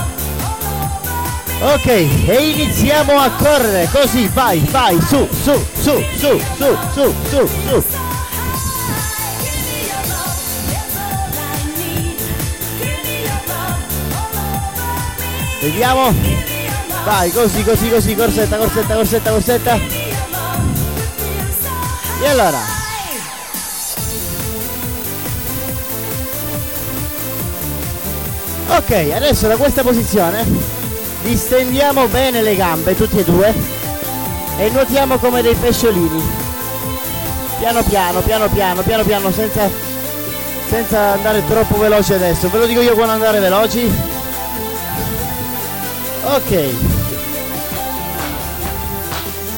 [1.59, 7.47] Ok, e iniziamo a correre, così, vai, vai, su, su, su, su, su, su, su,
[7.67, 7.83] su.
[15.61, 16.13] Vediamo.
[17.03, 19.79] Vai, così, così, così, corsetta, corsetta, corsetta, corsetta.
[22.21, 22.75] E allora,
[28.69, 30.76] Ok, adesso da questa posizione
[31.27, 33.53] distendiamo bene le gambe, tutti e due,
[34.57, 36.23] e nuotiamo come dei pesciolini.
[37.59, 39.69] Piano piano, piano piano, piano piano, senza,
[40.69, 42.49] senza andare troppo veloci adesso.
[42.49, 43.91] Ve lo dico io quando andare veloci.
[46.23, 46.73] Ok.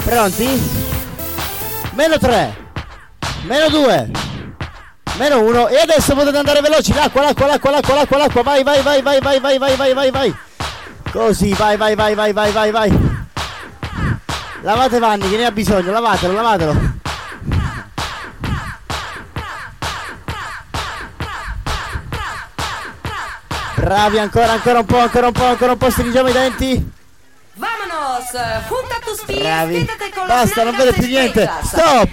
[0.05, 0.61] Pronti?
[1.93, 2.55] Meno 3.
[3.43, 4.11] Meno 2.
[5.17, 5.67] Meno 1.
[5.67, 6.93] E adesso potete andare veloci.
[6.93, 8.41] L'acqua, l'acqua, l'acqua, l'acqua, l'acqua, l'acqua.
[8.41, 10.36] Vai, vai, vai, vai, vai, vai, vai, vai, vai, vai.
[11.12, 12.91] Così, vai, vai, vai, vai, vai, vai, vai.
[14.62, 16.97] Lavate Vanni, che ne ha bisogno, lavatelo, lavatelo.
[23.76, 26.91] Bravi ancora, ancora un po', ancora un po', ancora un po', stringiamo i denti.
[27.60, 28.32] Vamonos!
[28.70, 29.86] junta tu pies,
[30.28, 31.49] Basta, non vedo più niente.
[31.64, 32.10] Stop.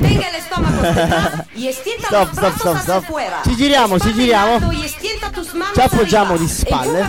[2.00, 3.42] stop, stop, stop, stop.
[3.44, 4.58] Ci giriamo, ci giriamo.
[5.72, 7.06] Ci appoggiamo di spalle.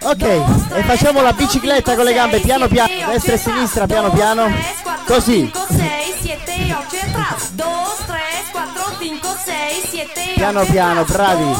[0.00, 4.52] Ok, e facciamo la bicicletta con le gambe piano piano, destra e sinistra, piano piano.
[5.06, 5.50] Così.
[10.34, 11.56] Piano piano, bravi.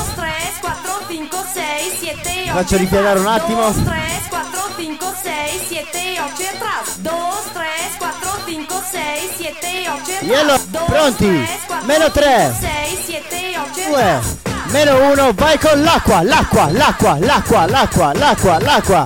[1.09, 3.71] 2, 3, 4, 5, 6, 7, 8 Faccio ripiegare un attimo.
[3.71, 6.99] 2, 3, 4, 5, 6, 7, 8 y atrás.
[6.99, 7.13] 2,
[7.53, 10.61] 3, 4, 5, 6, 7, 8 y E atrás.
[10.87, 11.49] pronti?
[11.85, 14.37] Meno 3, 6, 7, 8 y 2, atrás.
[14.71, 19.05] meno 1, vai con l'acqua, l'acqua, l'acqua, l'acqua, l'acqua, l'acqua, l'acqua.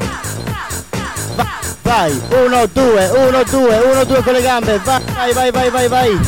[1.37, 5.71] Va- Vai, 1, 2, 1, 2, 1, 2 con le gambe, vai, vai, vai, vai,
[5.71, 6.21] vai, vai.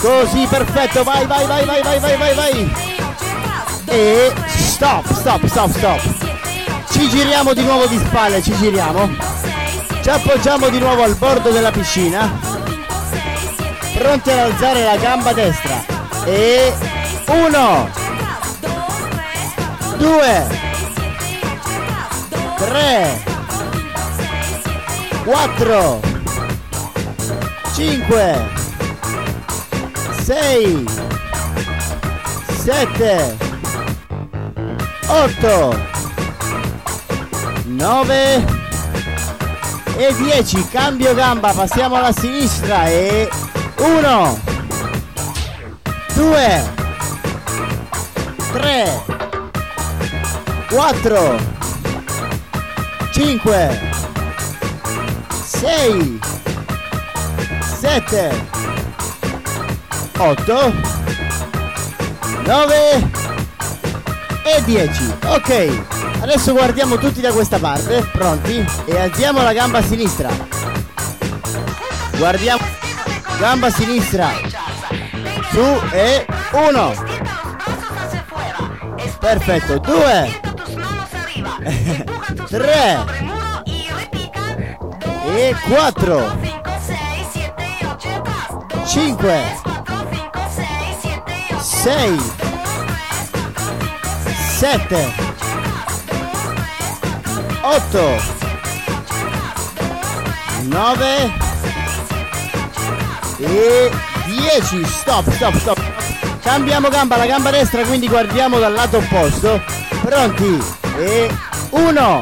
[0.00, 2.72] Così, perfetto, vai, vai, vai, vai, vai, vai, vai, vai.
[3.86, 6.00] E stop, stop, stop, stop.
[6.90, 9.10] Ci giriamo di nuovo di spalle, ci giriamo.
[10.02, 12.30] Ci appoggiamo di nuovo al bordo della piscina.
[13.98, 15.84] Pronti ad alzare la gamba destra.
[16.24, 16.72] E
[17.26, 17.90] 1
[19.98, 20.46] 2
[22.56, 23.24] 3
[25.24, 26.00] 4
[27.74, 28.59] 5
[30.24, 30.84] 6
[32.64, 33.36] 7
[35.08, 35.86] 8
[37.64, 38.44] 9
[39.96, 43.28] e 10 cambio gamba passiamo alla sinistra e
[43.76, 44.40] 1
[46.14, 46.62] 2
[48.52, 49.04] 3
[50.68, 51.36] 4
[53.12, 53.80] 5
[55.44, 56.20] 6
[57.80, 58.59] 7
[60.22, 60.72] 8
[62.44, 63.10] 9
[64.44, 65.82] e 10 ok
[66.20, 68.62] adesso guardiamo tutti da questa parte pronti?
[68.84, 70.28] E alziamo la gamba sinistra.
[72.18, 72.62] Guardiamo
[73.38, 74.28] gamba sinistra.
[75.50, 76.94] Su e 1
[79.18, 80.40] perfetto 2
[82.46, 82.98] 3
[85.34, 86.38] e 4
[88.86, 89.59] 5
[91.90, 92.20] 6
[94.60, 95.12] 7
[97.62, 98.22] 8
[100.68, 101.32] 9
[103.40, 103.90] e
[104.26, 105.80] 10 stop stop stop.
[106.42, 109.60] Cambiamo gamba la gamba destra quindi guardiamo dal lato opposto.
[110.00, 110.62] Pronti?
[110.96, 111.28] E
[111.70, 112.20] 1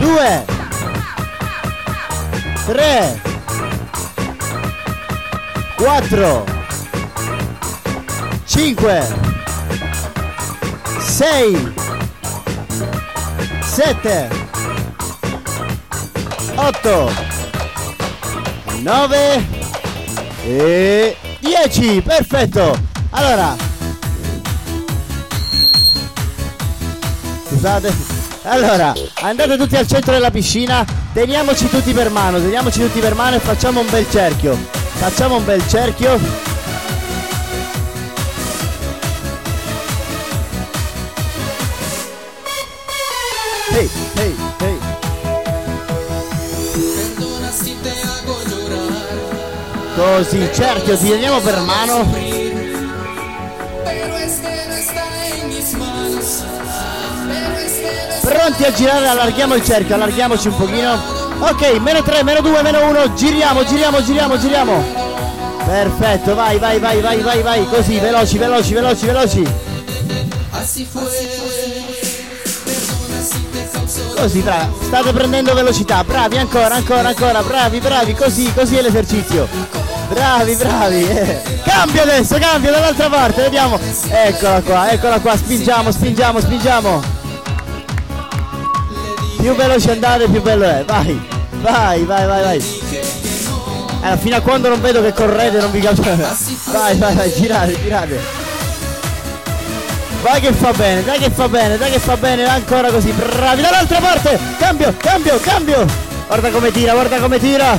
[0.00, 0.44] 2
[2.66, 3.20] 3
[5.76, 6.55] 4
[8.56, 9.06] 5
[10.98, 11.74] 6
[13.62, 14.28] 7
[16.54, 17.12] 8
[18.80, 19.46] 9
[20.46, 22.78] e 10 perfetto.
[23.10, 23.54] Allora
[27.48, 27.94] scusate.
[28.44, 30.82] Allora andate tutti al centro della piscina
[31.12, 34.56] teniamoci tutti per mano teniamoci tutti per mano e facciamo un bel cerchio.
[34.94, 36.45] Facciamo un bel cerchio
[49.96, 52.06] Così, cerchio, ti teniamo per mano.
[58.20, 60.92] Pronti a girare, allarghiamo il cerchio, allarghiamoci un pochino.
[61.38, 64.84] Ok, meno 3, meno 2, meno 1, giriamo, giriamo, giriamo, giriamo.
[65.64, 69.48] Perfetto, vai, vai, vai, vai, vai, vai, così, veloci, veloci, veloci, veloci.
[74.16, 79.85] Così, bravi, state prendendo velocità, bravi, ancora, ancora, ancora, bravi, bravi, così, così è l'esercizio.
[80.08, 81.08] Bravi, bravi.
[81.08, 81.42] eh.
[81.64, 83.78] Cambio adesso, cambio dall'altra parte, vediamo.
[84.08, 87.02] Eccola qua, eccola qua, spingiamo, spingiamo, spingiamo.
[89.40, 90.84] Più veloci andate, più bello è.
[90.86, 91.20] Vai,
[91.60, 92.80] vai, vai, vai, vai.
[94.02, 96.04] Eh, fino a quando non vedo che correte non vi capisco.
[96.70, 98.20] Vai, vai, vai, girate, girate.
[100.22, 103.62] Vai che fa bene, dai che fa bene, dai che fa bene, ancora così, bravi,
[103.62, 105.86] dall'altra parte, cambio, cambio, cambio,
[106.26, 107.78] guarda come tira, guarda come tira,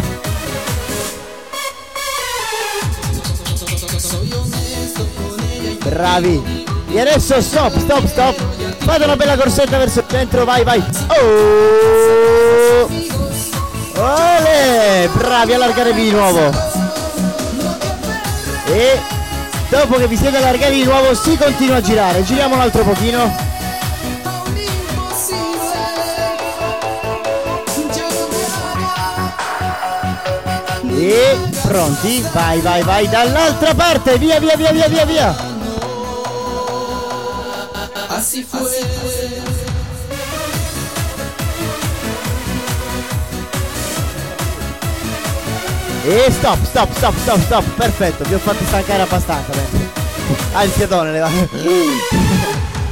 [5.90, 8.36] bravi, e adesso stop, stop, stop,
[8.78, 12.88] fate una bella corsetta verso il centro, vai, vai, oh,
[14.00, 16.52] ole, bravi, allargatevi di nuovo,
[18.68, 19.00] e
[19.70, 23.46] dopo che vi siete allargati di nuovo si continua a girare, giriamo un altro pochino,
[31.00, 32.26] E pronti?
[32.34, 34.18] Vai, vai, vai dall'altra parte!
[34.18, 35.57] Via, via, via, via, via, via!
[38.18, 38.60] Así fue.
[46.04, 47.64] E stop, stop, stop, stop, stop!
[47.76, 49.78] Perfetto, vi ho fatti stancare abbastanza, penso.
[50.54, 51.30] Ah, il fiatone le va.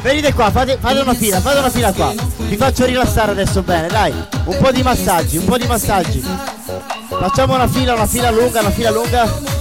[0.03, 2.13] Venite qua, fate, fate una fila, fate una fila qua.
[2.37, 4.13] Vi faccio rilassare adesso bene, dai.
[4.43, 6.23] Un po' di massaggi, un po' di massaggi.
[7.09, 9.54] Facciamo una fila, una fila lunga, una fila lunga.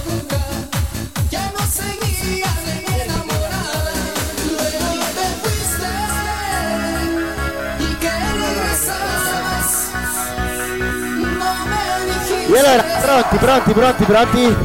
[12.55, 14.57] E allora, pronti, pronti, pronti, pronti?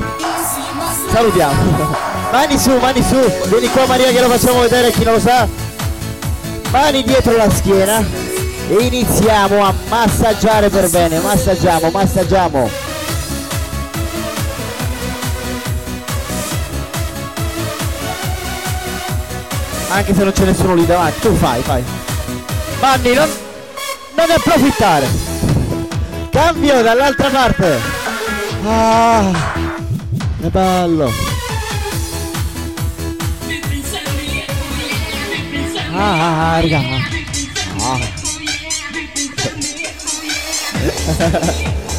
[1.11, 1.97] Salutiamo.
[2.31, 3.19] Mani su, mani su.
[3.49, 5.49] Vieni qua Maria che lo facciamo vedere chi non lo sa.
[6.71, 7.99] Mani dietro la schiena.
[8.69, 11.19] E iniziamo a massaggiare per bene.
[11.19, 12.71] Massaggiamo, massaggiamo.
[19.89, 21.83] Anche se non c'è nessuno lì davanti, tu fai, fai.
[22.79, 23.29] Manni, non,
[24.15, 25.40] non approfittare.
[26.31, 27.79] Cambio dall'altra parte.
[28.65, 29.33] Ah,
[30.41, 31.11] che bello.
[35.93, 36.81] Ah, ah, raga.
[37.81, 37.99] Ah.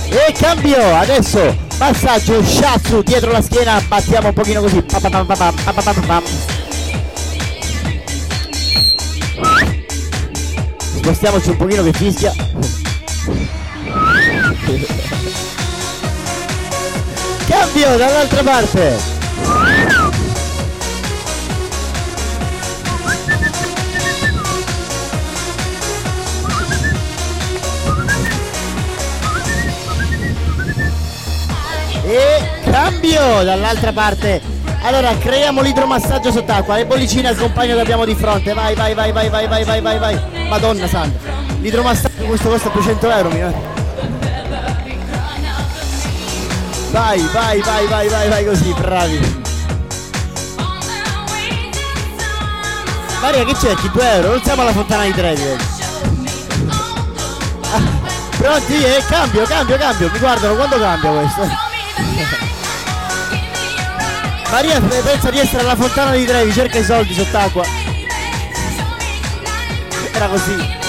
[0.09, 4.83] e cambio adesso passaggio shatsu dietro la schiena battiamo un pochino così
[10.95, 12.33] spostiamoci un pochino che fischia
[17.47, 19.19] Cambio dall'altra parte.
[32.03, 34.41] E cambio dall'altra parte.
[34.83, 36.75] Allora creiamo l'idromassaggio sott'acqua.
[36.75, 38.53] Le bollicine al compagno che abbiamo di fronte.
[38.53, 40.19] Vai, vai, vai, vai, vai, vai, vai, vai, vai.
[40.49, 41.19] Madonna santa.
[41.59, 43.29] L'idromassaggio questo costa 200 euro.
[43.29, 43.70] Mi...
[46.91, 49.43] Vai, vai, vai, vai, vai, vai così, bravi.
[53.21, 53.89] Maria che cerchi?
[53.89, 54.31] 2 euro?
[54.31, 55.41] Non siamo alla fontana di Trevi.
[57.71, 57.81] Ah,
[58.37, 58.83] pronti?
[58.83, 60.09] E cambio, cambio, cambio.
[60.11, 61.47] Mi guardano quando cambia questo.
[64.51, 67.63] Maria pensa di essere alla fontana di Trevi, cerca i soldi sott'acqua.
[70.11, 70.80] Era così.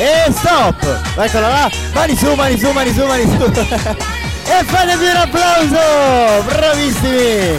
[0.00, 0.80] E stop!
[1.16, 1.70] Eccola là!
[1.92, 3.42] Mani su, mani su, mani su, mani su!
[3.50, 6.42] e fatevi un applauso!
[6.44, 7.58] Bravissimi!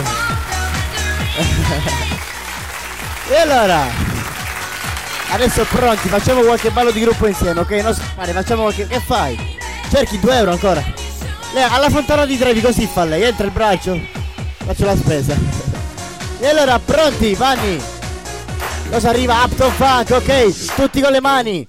[3.28, 3.84] e allora?
[5.32, 7.70] Adesso pronti, facciamo qualche ballo di gruppo insieme, ok?
[7.72, 8.86] Non scappare, facciamo qualche.
[8.86, 9.58] Che fai?
[9.90, 10.82] Cerchi 2 euro ancora.
[11.52, 14.00] Lei alla fontana di Trevi così fa lei, entra il braccio,
[14.64, 15.36] faccio la spesa.
[16.38, 17.78] E allora pronti, Vanni?
[18.90, 19.42] Cosa arriva?
[19.44, 20.74] Upton Funk, ok?
[20.74, 21.68] Tutti con le mani.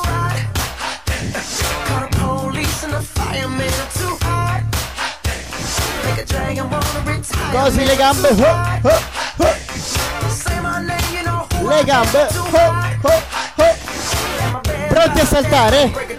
[1.31, 4.63] Call the police and the fireman too hard.
[6.03, 7.51] Make a dragon wanna retire.
[7.51, 8.29] Così le gambe.
[8.29, 8.51] Ho,
[8.83, 9.01] ho,
[9.37, 9.55] ho.
[10.29, 12.27] Say my name, you know who le gambe.
[12.33, 13.21] Ho, ho,
[13.57, 13.75] ho.
[14.89, 16.09] Pronti a saltare?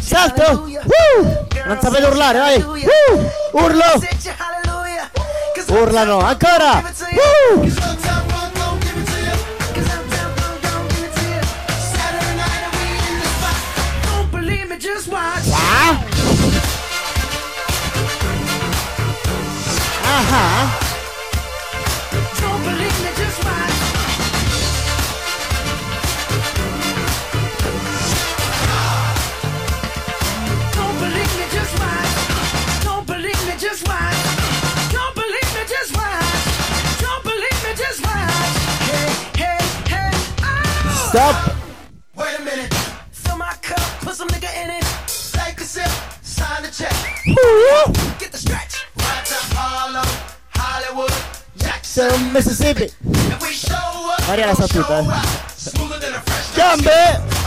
[0.00, 0.64] Salto!
[0.64, 1.46] Uh!
[1.66, 2.60] Non sapete urlare, vai!
[2.60, 3.30] Uh!
[3.52, 4.00] Urlo!
[5.68, 6.82] Urlano, ancora!
[6.82, 7.72] Uh!
[14.80, 15.44] Just watch.
[15.48, 16.08] Ah.
[20.02, 20.80] Ah.
[22.40, 23.76] Don't believe me, just watch.
[30.72, 32.84] Don't believe me, just watch.
[32.84, 34.16] Don't believe me, just watch.
[34.90, 36.40] Don't believe me, just watch.
[37.02, 38.56] Don't believe me, just watch.
[38.88, 39.60] Hey, hey,
[39.90, 40.10] hey,
[40.42, 41.08] oh!
[41.10, 41.49] Stop.
[47.26, 47.92] Uh.
[48.18, 48.86] Get the stretch.
[48.96, 50.06] Right to Harlem,
[50.54, 51.12] Hollywood,
[51.58, 52.88] Jackson, Mississippi.
[53.04, 54.26] And we show up.
[54.26, 55.04] Maria la sa tutta, eh.
[56.54, 57.38] Gambe.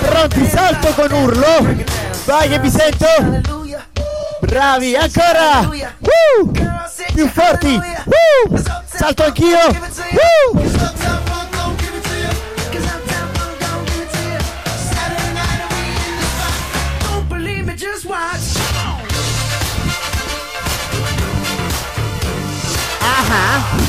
[0.00, 1.84] Pronti, salto con urlo.
[2.24, 3.06] Vai che vi sento.
[4.40, 5.60] Bravi, ancora.
[5.60, 6.50] Uh.
[7.14, 7.74] Più forti.
[7.74, 8.62] Uh.
[8.84, 9.94] Salto anch'io.
[18.06, 18.56] Watch.
[23.00, 23.85] Ah.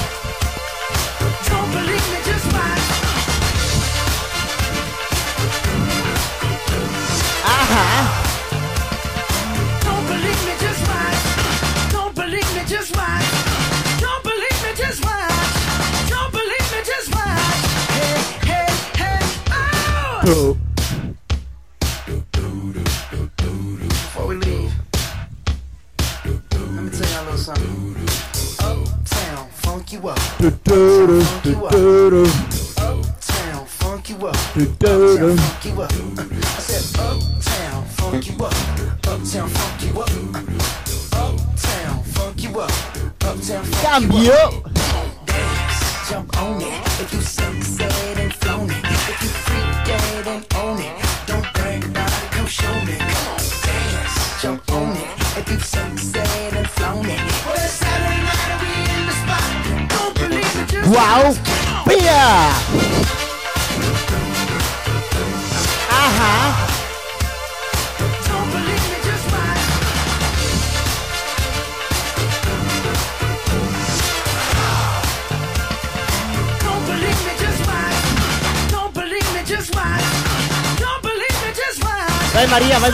[20.28, 20.57] Before
[24.28, 24.73] we leave,
[26.25, 27.95] let me tell y'all a little something.
[28.59, 30.19] Uptown, funk you up.
[30.41, 31.73] Uptown, funk you up.
[32.84, 34.09] Uptown, funk
[35.63, 36.36] you up.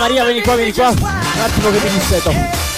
[0.04, 0.90] Maria, vieni qua, vieni qua.
[0.90, 2.73] Un attimo che mi disseto.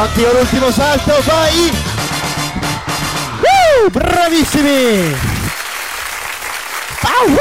[0.00, 1.70] Pronti all'ultimo salto, vai!
[3.36, 5.14] Uh, bravissimi!
[7.02, 7.36] Wow, wow,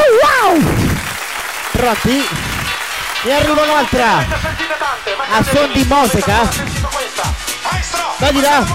[0.52, 0.62] wow!
[1.72, 2.28] Pronti?
[3.24, 4.18] Ne arriva un'altra!
[4.18, 6.50] A suon di musica?
[8.18, 8.66] Vai di là!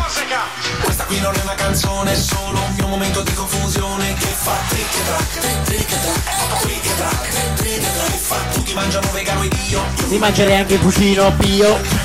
[0.80, 4.56] Questa qui non è una canzone, è solo un mio momento di confusione che fa
[4.68, 9.10] trick e track, trick e track, trick e track, trick e track, fa tutti mangiano
[9.12, 9.84] vegano ed io.
[10.08, 12.03] Si mangerei anche il fucino, Pio!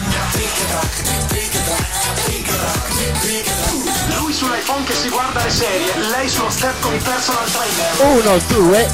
[4.39, 8.23] sull'iPhone che si guarda le serie, lei sullo step con i personal trainer.
[8.23, 8.89] Uno, due,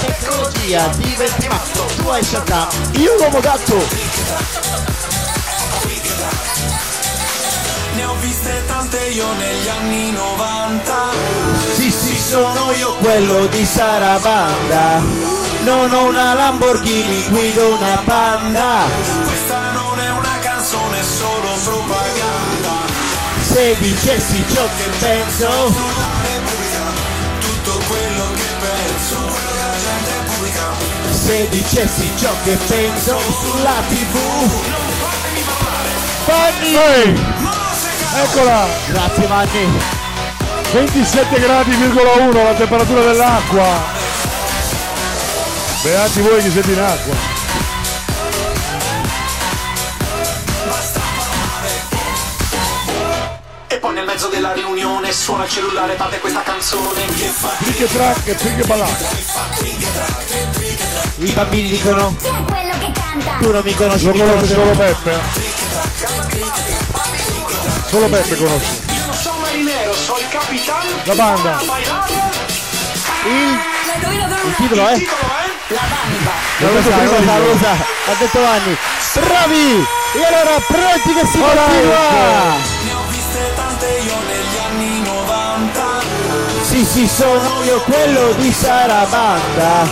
[0.00, 3.76] tecnologia diventi matto, tu hai Shazam, io l'uomo gatto!
[7.94, 10.94] Ne ho viste tante io negli anni 90.
[11.76, 15.00] Sì sì sono io quello di Sarabanda
[15.64, 18.84] Non ho una Lamborghini, guido una Panda
[19.24, 21.99] Questa non è una canzone, è solo propaganda.
[23.60, 26.80] Se dicessi ciò che penso Sulla Repubblica,
[27.40, 29.18] tutto quello che penso.
[31.10, 34.48] Se dicessi ciò che penso sulla tv Non
[34.98, 35.90] fatemi parlare,
[36.24, 36.74] Fanny!
[36.74, 37.26] Ehi!
[38.24, 38.66] Eccola!
[38.86, 39.78] Grazie Manni!
[40.72, 43.66] 27 gradi,1 la temperatura dell'acqua!
[45.82, 47.29] Beati voi che siete in acqua!
[54.20, 59.06] Mezzo della riunione suona il cellulare, parte questa canzone che fa Tricche tracche, tricche ballate!
[61.16, 63.36] I bambini dicono quello che canta.
[63.40, 65.18] tu non mi conosci Lo conosce conosci solo Peppe?
[67.88, 68.80] Solo Peppe conosce.
[68.92, 71.58] Io non sono marinero, sono il capitano La banda.
[73.24, 73.58] Il,
[74.44, 74.98] il titolo è?
[75.68, 76.30] La banda.
[76.58, 77.70] Non lo sa, non lo sa, non lo sa.
[77.70, 78.76] Ha detto Vanni.
[79.14, 79.86] Bravi!
[80.12, 82.79] E allora pronti che si continua!
[86.80, 89.86] Sì, sì, sono io quello di Sarabanda.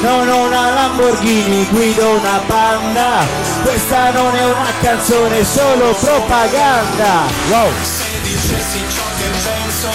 [0.00, 3.26] Non ho una Lamborghini, guido una panda.
[3.62, 7.24] Questa non è una canzone, è solo propaganda.
[7.50, 7.68] Wow!
[7.82, 9.88] Se dicessi ciò che penso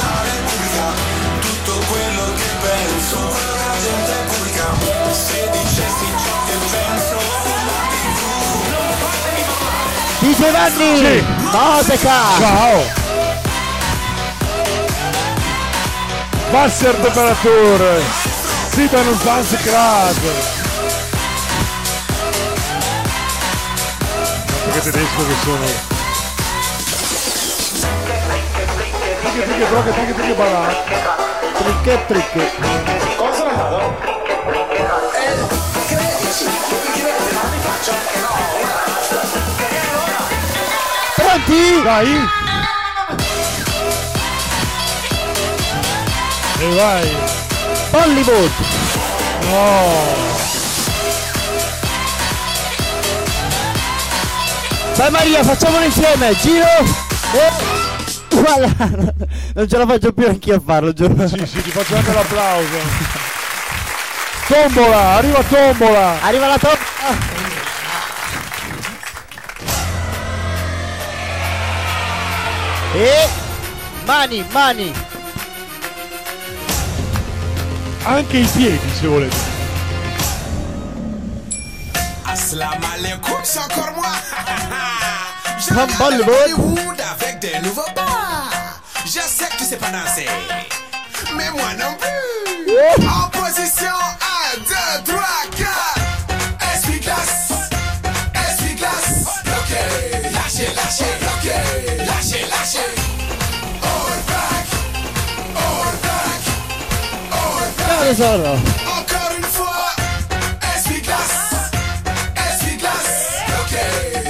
[0.00, 0.92] La Repubblica
[1.40, 7.16] Tutto quello che penso la gente pubblica Se dicessi ciò che penso
[10.20, 10.96] DJ Vanni!
[10.96, 11.24] Sì.
[11.50, 12.16] Moseca!
[12.38, 13.01] Ciao!
[16.52, 18.02] Wasser Temperatur,
[18.72, 20.16] Siebenundzwanzig Grad.
[24.62, 25.66] Guarda che tedesco che sono.
[29.22, 30.74] Tricche, tricche, droga, tricche, tricche, banana.
[31.56, 32.50] Tricche, tricche.
[33.16, 33.96] Cosa sono andato?
[41.14, 41.82] Pronti?
[41.82, 42.40] Dai!
[46.62, 47.08] E vai!
[47.90, 48.52] Hollywood!
[49.50, 49.90] No!
[54.94, 56.36] Vai Maria, facciamolo insieme!
[56.36, 56.66] Giro!
[57.34, 57.50] E...
[58.28, 58.70] Voilà!
[59.54, 61.26] Non ce la faccio più anch'io a farlo, giuro.
[61.26, 62.78] Sì, sì, ti faccio anche l'applauso!
[64.46, 65.16] Tombola!
[65.16, 66.22] Arriva Tombola!
[66.22, 66.78] Arriva la top!
[72.94, 73.28] E
[74.04, 75.11] mani, mani!
[78.04, 79.36] Anche i piedi se volete!
[82.94, 84.08] Alaikum, c'est encore moi.
[85.58, 86.26] Je regarde Bollywood.
[86.26, 88.50] Bollywood avec des nouveaux pas.
[89.04, 90.26] Je sais que tu sais pas danser.
[91.36, 93.06] Mais moi non plus.
[93.06, 93.94] En position
[94.56, 95.22] 1, 2, 3,
[95.56, 95.91] 4
[108.02, 109.86] Encore une fois,
[110.76, 111.54] SB Glace,
[112.34, 113.14] SB Glace,
[113.60, 113.74] ok,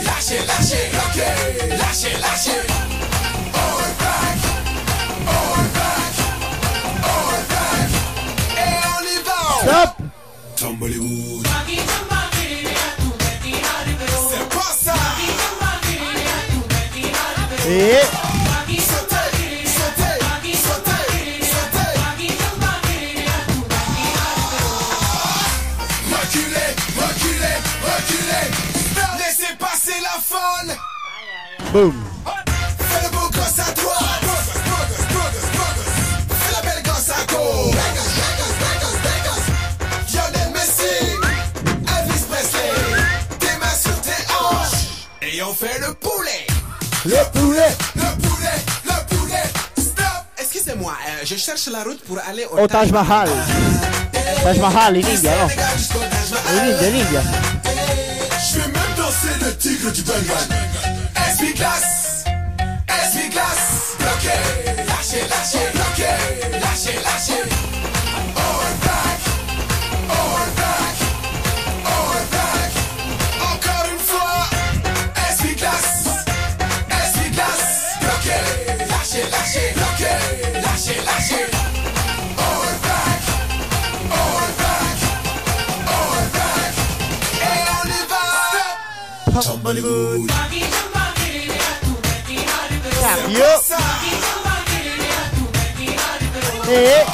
[0.05, 1.19] lâchez, lâchez, ok,
[1.78, 2.61] lâchez, lâchez.
[3.55, 4.40] Oh, back,
[5.27, 6.15] oh, back,
[7.03, 7.90] oh, back,
[8.59, 9.40] et on y va.
[9.62, 9.93] Stop.
[14.31, 14.97] C'est pas ça?
[17.69, 18.32] Et...
[31.74, 31.81] Et
[45.43, 46.47] on fait le poulet.
[47.07, 47.74] Le poulet!
[47.97, 49.43] Le poulet, le poulet.
[49.78, 50.05] Stop.
[50.39, 53.31] Excusez-moi, euh, je cherche la route pour aller au O Taj Mahal!
[54.43, 55.49] Taj Mahal in India, no?
[55.49, 57.23] In India, in India!
[57.65, 60.72] Je vais même danser le tigre du Bengal.
[61.62, 62.24] Essuie-glace,
[62.89, 64.36] essuie-glace, bloqué,
[64.84, 67.52] lâchez, lâchez, bloqué, lâchez, lâchez.
[89.44, 90.91] All back,
[93.12, 93.80] WhatsApp.
[96.68, 97.05] Eh.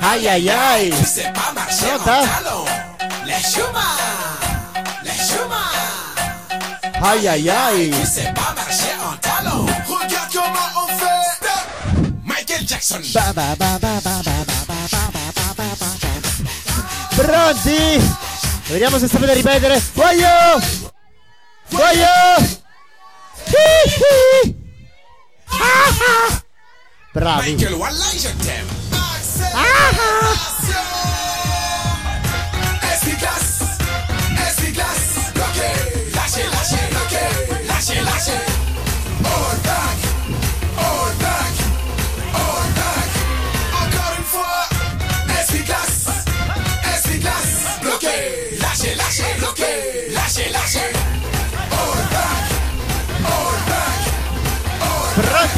[0.00, 0.92] Ay, ay, ay.
[1.82, 2.22] Nota.
[7.02, 7.90] Aïe aïe aïe.
[10.30, 10.44] Tu en
[12.24, 13.00] Michael Jackson.
[13.14, 14.27] Ba ba ba ba ba.
[17.18, 18.00] Pronti?
[18.68, 19.82] Vediamo se sapete ripetere.
[19.92, 20.60] Voglio!
[21.70, 22.06] Voglio!
[23.46, 23.90] Hi,
[24.44, 24.56] hi.
[25.46, 25.88] Ah,
[26.30, 26.42] ah.
[27.12, 27.54] Bravi.
[27.54, 28.34] Efficace,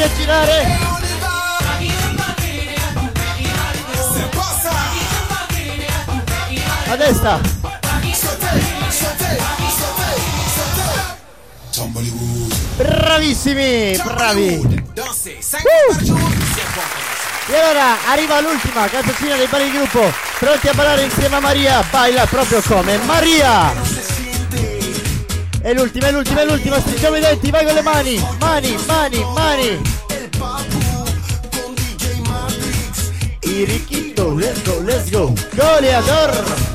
[0.02, 0.78] a girare?
[6.89, 7.40] A destra.
[12.77, 14.85] Bravissimi, bravi.
[14.94, 16.28] Dansez 5
[16.70, 17.52] Uh.
[17.52, 20.12] E allora arriva l'ultima canzoncina dei pari di gruppo.
[20.39, 21.85] Pronti a ballare insieme a Maria?
[21.90, 23.72] Baila proprio come Maria.
[25.62, 26.81] E l'ultima, è l'ultima, è l'ultima.
[26.81, 28.27] Stringiamo i denti, vai con le mani.
[28.39, 29.89] Mani, mani, mani.
[33.61, 35.28] Let's go, let's go.
[35.53, 36.69] Goleador.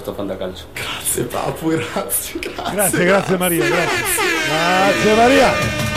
[0.00, 0.64] Questo fantacalcio.
[0.72, 2.74] Grazie Papu, grazie, grazie.
[2.74, 4.04] Grazie, grazie Maria, grazie.
[4.46, 5.52] Grazie Maria.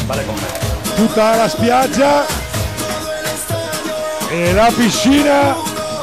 [0.06, 0.96] Vale con me.
[0.96, 2.26] Tutta la spiaggia
[4.30, 5.56] e la piscina.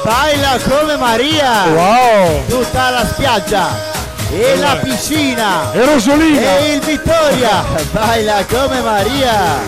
[0.03, 1.65] Baila come Maria.
[1.65, 2.47] Wow.
[2.49, 3.89] Tutta la spiaggia.
[4.33, 5.73] E la piscina.
[5.73, 6.59] E Rosolina.
[6.59, 7.65] E il Vittoria.
[7.93, 9.59] Baila come Maria.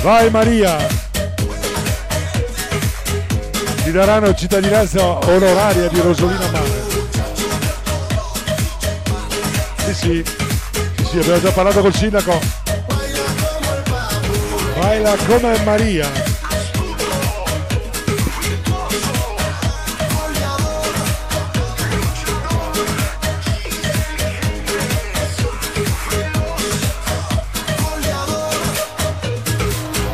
[0.00, 1.00] Vai Maria.
[3.82, 6.61] Ti daranno cittadinanza onoraria di Rosolina Mare.
[10.02, 10.20] Sì,
[11.08, 11.18] sì.
[11.18, 12.40] Abbiamo già parlato col sindaco.
[14.76, 16.10] Baila come Maria.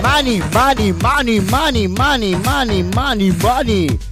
[0.02, 4.07] Mani, mani, mani, mani, mani, mani, mani, mani.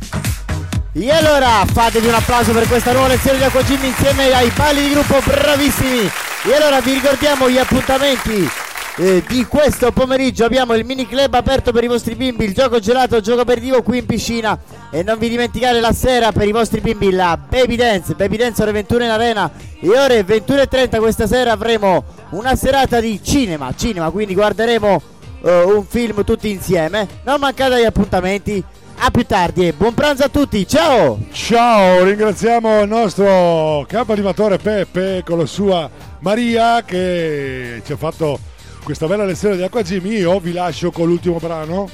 [0.98, 4.82] E allora fatevi un applauso per questa nuova lezione di Acqua Gym insieme ai balli
[4.82, 6.10] di gruppo bravissimi.
[6.44, 8.48] E allora vi ricordiamo gli appuntamenti
[8.96, 10.46] eh, di questo pomeriggio.
[10.46, 13.98] Abbiamo il mini club aperto per i vostri bimbi, il gioco gelato, gioco aperitivo qui
[13.98, 14.58] in piscina.
[14.90, 18.62] E non vi dimenticare la sera per i vostri bimbi la Baby Dance, Baby Dance
[18.62, 24.08] ore 21 in arena e ore 21.30 questa sera avremo una serata di cinema, cinema,
[24.08, 25.02] quindi guarderemo
[25.42, 27.06] eh, un film tutti insieme.
[27.24, 28.64] Non mancate agli appuntamenti.
[28.98, 30.66] A più tardi e buon pranzo a tutti.
[30.66, 31.18] Ciao!
[31.30, 35.88] Ciao, ringraziamo il nostro capo animatore Peppe con la sua
[36.20, 38.38] Maria che ci ha fatto
[38.82, 40.06] questa bella lezione di Acqua Gym.
[40.06, 41.88] Io vi lascio con l'ultimo brano.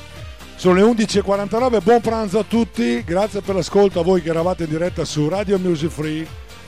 [0.54, 4.70] Sono le 11.49, buon pranzo a tutti, grazie per l'ascolto a voi che eravate in
[4.70, 6.24] diretta su Radio Music Free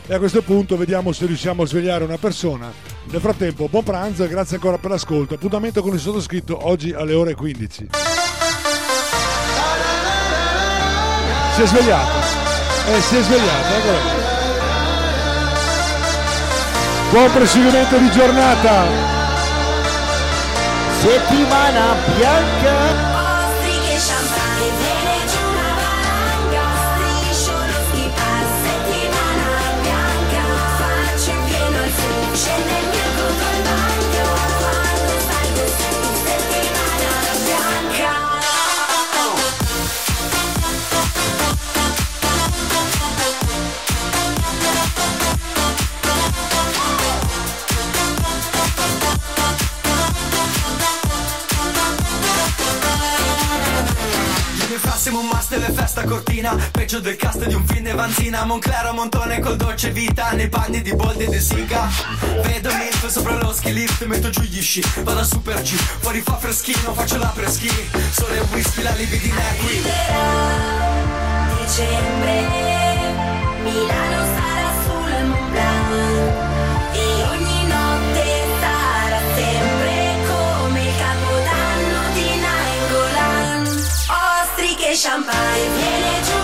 [0.06, 2.72] e a questo punto vediamo se riusciamo a svegliare una persona.
[3.04, 5.34] Nel frattempo, buon pranzo e grazie ancora per l'ascolto.
[5.34, 8.23] Appuntamento con il sottoscritto oggi alle ore 15.
[11.54, 12.10] Si è svegliato.
[12.88, 13.98] Eh, si è svegliato, eccolo.
[17.10, 18.84] Buon proseguimento di giornata.
[20.98, 23.22] Settimana bianca.
[55.94, 58.44] La cortina Peggio del cast di un film Vanzina.
[58.44, 61.88] Monclero Montone col dolce vita Nei panni di Boldi e De Sica.
[62.42, 64.82] Vedo milf sopra lo ski lift Metto giù gli sci.
[65.02, 67.70] Vado a super G Fuori fa freschino Faccio la preschi
[68.10, 69.82] Sole e whisky La libidina è qui
[71.64, 72.46] dicembre
[73.62, 74.33] Milano
[84.94, 86.43] ostriche e